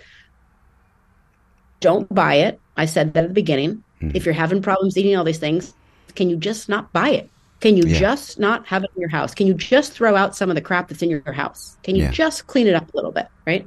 [1.80, 2.60] Don't buy it.
[2.76, 3.82] I said that at the beginning.
[4.00, 4.16] Mm-hmm.
[4.16, 5.74] If you're having problems eating all these things,
[6.14, 7.30] can you just not buy it?
[7.60, 7.98] Can you yeah.
[7.98, 9.34] just not have it in your house?
[9.34, 11.78] Can you just throw out some of the crap that's in your house?
[11.82, 12.10] Can you yeah.
[12.10, 13.66] just clean it up a little bit, right?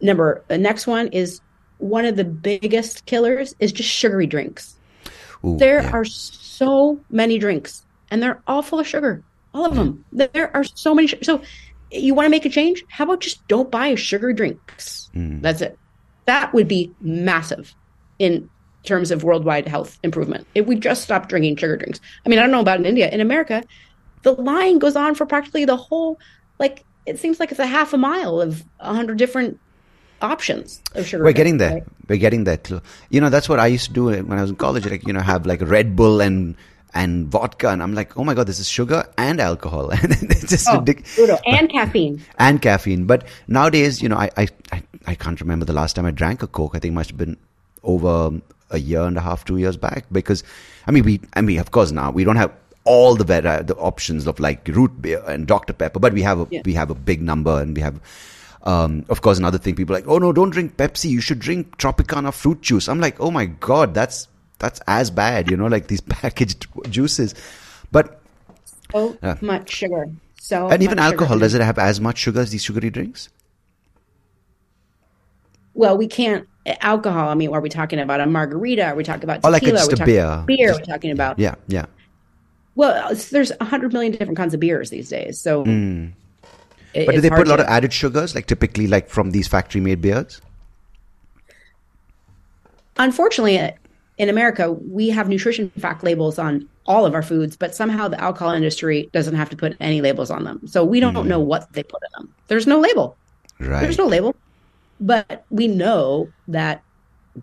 [0.00, 1.40] Number the next one is
[1.78, 4.76] one of the biggest killers is just sugary drinks.
[5.46, 5.90] Ooh, there yeah.
[5.90, 9.22] are so many drinks, and they're all full of sugar.
[9.54, 10.04] All of them.
[10.12, 11.08] There are so many.
[11.08, 11.40] Sh- so,
[11.90, 12.84] you want to make a change?
[12.88, 15.10] How about just don't buy sugar drinks?
[15.14, 15.40] Mm.
[15.40, 15.78] That's it.
[16.26, 17.74] That would be massive
[18.18, 18.50] in
[18.84, 22.00] terms of worldwide health improvement if we just stopped drinking sugar drinks.
[22.24, 23.08] I mean, I don't know about in India.
[23.10, 23.62] In America,
[24.22, 26.18] the line goes on for practically the whole
[26.58, 29.60] like it seems like it's a half a mile of a hundred different
[30.22, 31.24] options of sugar.
[31.24, 31.74] We're getting there.
[31.74, 31.84] Right?
[32.08, 32.58] We're getting there.
[33.10, 34.86] You know, that's what I used to do when I was in college.
[34.86, 36.54] Like, you know, have like Red Bull and
[36.94, 40.48] and vodka, and I'm like, oh my god, this is sugar and alcohol, and it's
[40.48, 41.40] just oh, ridiculous.
[41.44, 42.22] And caffeine.
[42.38, 43.04] And caffeine.
[43.04, 46.42] But nowadays, you know, I, I I I can't remember the last time I drank
[46.42, 46.74] a Coke.
[46.74, 47.36] I think it must have been
[47.82, 48.40] over
[48.70, 50.06] a year and a half, two years back.
[50.10, 50.42] Because,
[50.86, 52.52] I mean, we, I mean, of course, now we don't have
[52.84, 56.40] all the better the options of like root beer and Dr Pepper, but we have
[56.40, 56.62] a yeah.
[56.64, 58.00] we have a big number, and we have.
[58.66, 61.08] Um, of course, another thing people like, oh no, don't drink Pepsi.
[61.08, 62.88] You should drink Tropicana fruit juice.
[62.88, 64.26] I'm like, oh my god, that's
[64.58, 67.34] that's as bad, you know, like these packaged juices.
[67.92, 68.20] But
[68.90, 70.10] so uh, much sugar.
[70.40, 71.44] So and even alcohol, sugar.
[71.44, 73.28] does it have as much sugar as these sugary drinks?
[75.74, 76.48] Well, we can't
[76.80, 77.28] alcohol.
[77.28, 78.86] I mean, are we talking about a margarita?
[78.86, 79.48] Are we talking about tequila?
[79.48, 80.42] Or like just a beer.
[80.44, 80.68] Beer.
[80.68, 81.38] Just, we're talking about.
[81.38, 81.86] Yeah, yeah.
[82.74, 85.40] Well, there's a hundred million different kinds of beers these days.
[85.40, 86.12] So, mm.
[86.96, 89.30] It, but do they put a lot to, of added sugars, like typically, like from
[89.30, 90.40] these factory-made beers?
[92.96, 93.72] Unfortunately,
[94.18, 98.20] in America, we have nutrition fact labels on all of our foods, but somehow the
[98.20, 100.66] alcohol industry doesn't have to put any labels on them.
[100.66, 101.26] So we don't mm.
[101.26, 102.34] know what they put in them.
[102.48, 103.16] There's no label.
[103.58, 103.82] Right.
[103.82, 104.34] There's no label.
[105.00, 106.82] But we know that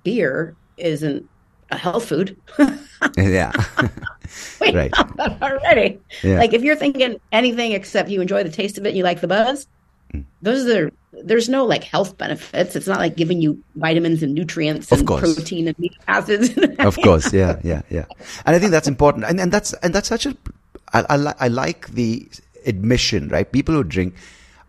[0.03, 1.27] beer isn't
[1.71, 2.37] a health food.
[3.17, 3.51] yeah.
[4.61, 4.91] we right.
[4.97, 5.99] know that already.
[6.23, 6.37] Yeah.
[6.37, 9.21] Like if you're thinking anything except you enjoy the taste of it and you like
[9.21, 9.67] the buzz,
[10.13, 10.23] mm.
[10.41, 10.91] those are
[11.23, 12.75] there's no like health benefits.
[12.75, 16.57] It's not like giving you vitamins and nutrients and protein and amino acids.
[16.79, 18.05] of course, yeah, yeah, yeah.
[18.45, 19.25] And I think that's important.
[19.25, 20.35] And and that's and that's such a
[20.93, 22.27] I, I, I like the
[22.65, 23.51] admission, right?
[23.51, 24.15] People who drink,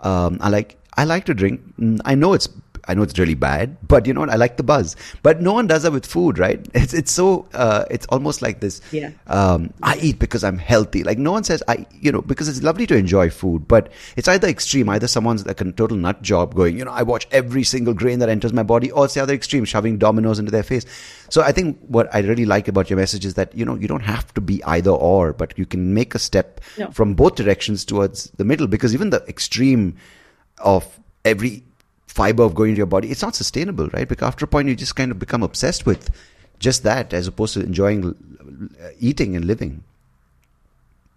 [0.00, 1.60] um, I like I like to drink.
[1.78, 2.48] Mm, I know it's
[2.87, 4.30] I know it's really bad, but you know what?
[4.30, 4.97] I like the buzz.
[5.22, 6.61] But no one does that with food, right?
[6.85, 8.80] It's it's so uh, it's almost like this.
[8.93, 9.11] Yeah.
[9.26, 11.03] Um, I eat because I'm healthy.
[11.03, 14.28] Like no one says I, you know, because it's lovely to enjoy food, but it's
[14.28, 14.89] either extreme.
[14.89, 18.18] Either someone's like a total nut job, going, you know, I watch every single grain
[18.18, 20.85] that enters my body, or it's the other extreme, shoving Domino's into their face.
[21.30, 23.89] So I think what I really like about your message is that you know you
[23.89, 26.91] don't have to be either or, but you can make a step no.
[26.91, 28.66] from both directions towards the middle.
[28.66, 29.97] Because even the extreme
[30.59, 31.64] of every
[32.14, 34.08] fiber of going into your body, it's not sustainable, right?
[34.08, 36.10] Because after a point, you just kind of become obsessed with
[36.60, 38.14] just that as opposed to enjoying
[39.00, 39.82] eating and living.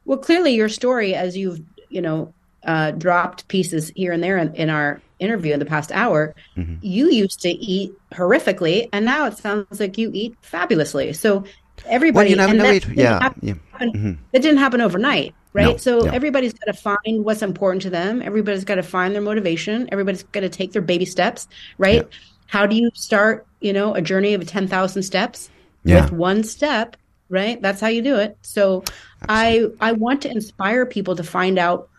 [0.06, 2.34] Well, clearly, your story, as you've, you know,
[2.64, 6.76] uh, dropped pieces here and there in, in, our interview in the past hour, mm-hmm.
[6.82, 11.14] you used to eat horrifically, and now it sounds like you eat fabulously.
[11.14, 11.44] So
[11.86, 13.54] everybody, well, you know, yeah, happen, yeah.
[13.80, 14.14] Mm-hmm.
[14.34, 15.72] It didn't happen overnight right?
[15.72, 16.12] No, so no.
[16.12, 18.22] everybody's got to find what's important to them.
[18.22, 19.90] Everybody's got to find their motivation.
[19.92, 21.48] Everybody's got to take their baby steps,
[21.80, 22.04] right?
[22.04, 22.18] Yeah.
[22.46, 25.50] How do you start, you know, a journey of 10,000 steps
[25.84, 26.02] yeah.
[26.02, 26.96] with one step,
[27.28, 27.60] right?
[27.60, 28.38] That's how you do it.
[28.44, 28.84] So
[29.28, 29.78] Absolutely.
[29.82, 31.90] I I want to inspire people to find out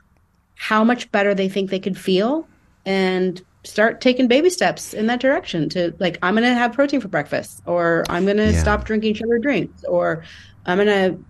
[0.55, 2.47] how much better they think they could feel
[2.87, 7.01] and start taking baby steps in that direction to like I'm going to have protein
[7.01, 8.61] for breakfast or I'm going to yeah.
[8.61, 10.25] stop drinking sugar drinks or
[10.65, 11.25] I'm going to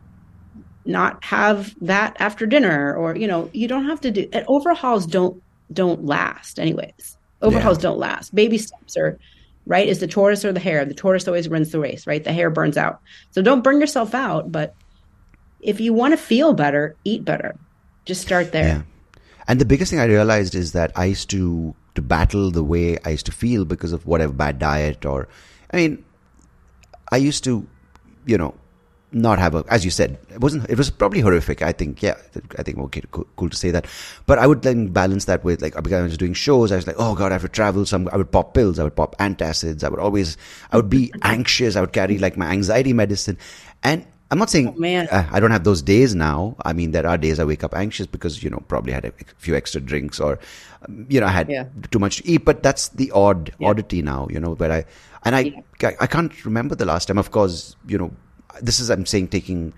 [0.89, 5.07] not have that after dinner or you know you don't have to do and overhauls
[5.07, 5.41] don't
[5.73, 7.17] don't last anyways.
[7.43, 7.83] Overhauls yeah.
[7.83, 8.35] don't last.
[8.35, 9.19] Baby steps are
[9.67, 10.85] right is the tortoise or the hare.
[10.87, 12.25] The tortoise always runs the race right?
[12.25, 13.01] The hare burns out.
[13.33, 14.75] So don't burn yourself out but
[15.61, 17.55] if you want to feel better eat better.
[18.07, 18.67] Just start there.
[18.67, 18.83] Yeah.
[19.47, 22.97] and the biggest thing i realized is that i used to to battle the way
[23.05, 25.29] i used to feel because of whatever bad diet or
[25.73, 26.03] i mean
[27.13, 27.67] i used to
[28.25, 28.55] you know
[29.11, 31.63] not have a, as you said, it wasn't, it was probably horrific.
[31.63, 32.17] I think, yeah,
[32.59, 33.87] I think, okay, cool, cool, to say that.
[34.27, 36.87] But I would then balance that with, like, because I was doing shows, I was
[36.87, 37.87] like, oh God, I have to travel.
[37.87, 40.37] Some, I would pop pills, I would pop antacids, I would always,
[40.71, 43.39] I would be anxious, I would carry like my anxiety medicine.
[43.83, 46.57] And I'm not saying oh, uh, I don't have those days now.
[46.63, 49.13] I mean, there are days I wake up anxious because, you know, probably had a
[49.39, 50.39] few extra drinks or,
[50.87, 51.65] um, you know, I had yeah.
[51.91, 52.45] too much to eat.
[52.45, 53.69] But that's the odd yeah.
[53.69, 54.85] oddity now, you know, where I,
[55.25, 55.93] and I, yeah.
[55.99, 57.17] I can't remember the last time.
[57.17, 58.13] Of course, you know,
[58.61, 59.73] this is I'm saying taking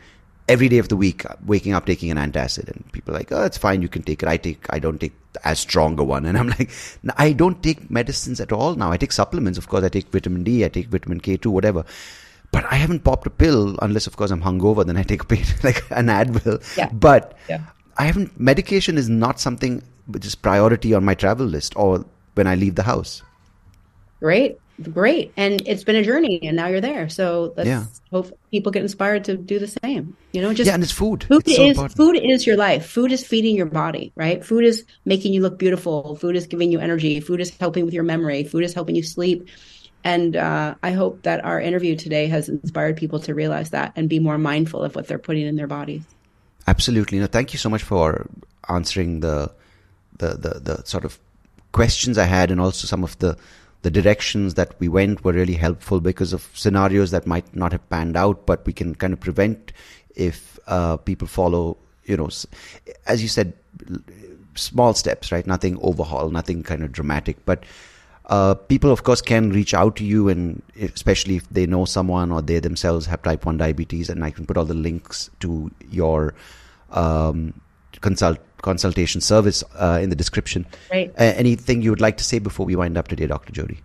[0.51, 3.31] every day of the week, uh, waking up taking an antacid, and people are like,
[3.33, 4.29] oh, it's fine, you can take it.
[4.29, 5.13] I take, I don't take
[5.45, 6.71] as strong a one, and I'm like,
[7.17, 8.91] I don't take medicines at all now.
[8.91, 9.85] I take supplements, of course.
[9.85, 11.85] I take vitamin D, I take vitamin K two, whatever.
[12.53, 14.85] But I haven't popped a pill unless, of course, I'm hungover.
[14.85, 16.61] Then I take a pain, like an Advil.
[16.77, 16.91] Yeah.
[16.93, 17.63] But yeah.
[17.97, 18.39] I haven't.
[18.41, 22.05] Medication is not something which is priority on my travel list or
[22.35, 23.23] when I leave the house.
[24.19, 24.59] Great
[24.89, 25.33] great.
[25.37, 27.09] And it's been a journey and now you're there.
[27.09, 27.85] So let's yeah.
[28.11, 30.17] hope people get inspired to do the same.
[30.33, 31.25] You know just yeah and it's food.
[31.25, 32.87] food it's is so food is your life.
[32.87, 34.45] Food is feeding your body right?
[34.45, 36.17] Food is making you look beautiful.
[36.17, 37.21] Food is giving you energy.
[37.21, 38.45] Food is helping with your memory.
[38.45, 39.49] Food is helping you sleep.
[40.03, 44.09] And uh, i hope that our interview today has inspired people to realize that and
[44.09, 46.03] be more mindful of what they're putting in their bodies.
[46.67, 47.19] Absolutely.
[47.19, 48.27] No, thank you so much for
[48.69, 49.53] answering the,
[50.19, 51.19] the, the, the sort of
[51.73, 53.37] questions I had and also some of the,
[53.83, 57.89] the directions that we went were really helpful because of scenarios that might not have
[57.89, 59.73] panned out, but we can kind of prevent
[60.15, 62.29] if uh, people follow, you know,
[63.07, 63.55] as you said,
[64.55, 65.47] small steps, right?
[65.47, 67.65] Nothing overhaul, nothing kind of dramatic, but
[68.27, 72.31] uh, people, of course, can reach out to you, and especially if they know someone
[72.31, 75.71] or they themselves have type 1 diabetes, and I can put all the links to
[75.91, 76.35] your
[76.91, 77.61] um,
[78.01, 80.67] consult consultation service uh, in the description.
[80.91, 81.11] Right.
[81.19, 83.53] Uh, anything you would like to say before we wind up today, Dr.
[83.53, 83.81] Jody?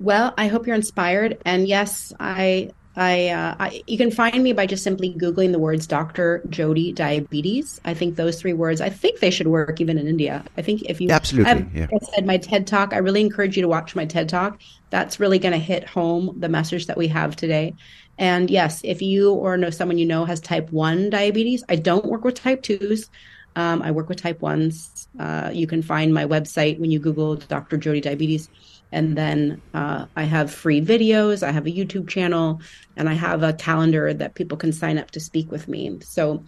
[0.00, 1.38] Well, I hope you're inspired.
[1.44, 5.58] And yes, I I, uh, I, you can find me by just simply googling the
[5.58, 6.42] words Dr.
[6.50, 7.80] Jody diabetes.
[7.86, 8.82] I think those three words.
[8.82, 10.44] I think they should work even in India.
[10.58, 11.86] I think if you absolutely, have, yeah.
[11.92, 12.92] I said my TED talk.
[12.92, 14.60] I really encourage you to watch my TED talk.
[14.90, 17.74] That's really going to hit home the message that we have today.
[18.18, 22.04] And yes, if you or know someone you know has type one diabetes, I don't
[22.04, 23.08] work with type twos.
[23.56, 25.08] Um, I work with type ones.
[25.18, 27.76] Uh, you can find my website when you Google Dr.
[27.76, 28.48] Jody diabetes
[28.92, 31.42] and then uh, I have free videos.
[31.42, 32.60] I have a YouTube channel,
[32.96, 35.98] and I have a calendar that people can sign up to speak with me.
[36.02, 36.44] So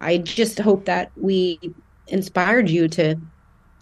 [0.00, 1.58] I just hope that we
[2.06, 3.16] inspired you to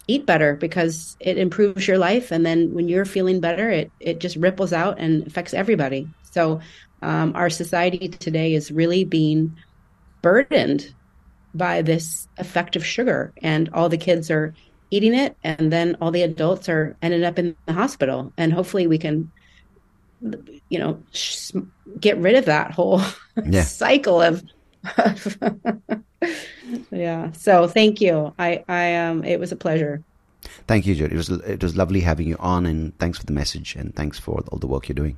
[0.07, 4.19] eat better because it improves your life, and then when you're feeling better, it it
[4.19, 6.07] just ripples out and affects everybody.
[6.23, 6.59] So
[7.03, 9.55] um, our society today is really being
[10.23, 10.93] burdened
[11.57, 14.53] by this effect of sugar, and all the kids are
[14.91, 18.87] eating it and then all the adults are ended up in the hospital and hopefully
[18.87, 19.29] we can
[20.69, 21.51] you know sh-
[21.99, 23.01] get rid of that whole
[23.45, 23.63] yeah.
[23.63, 24.43] cycle of
[26.91, 30.01] yeah so thank you i i um it was a pleasure
[30.67, 31.13] thank you Jody.
[31.13, 34.17] it was it was lovely having you on and thanks for the message and thanks
[34.17, 35.17] for all the work you're doing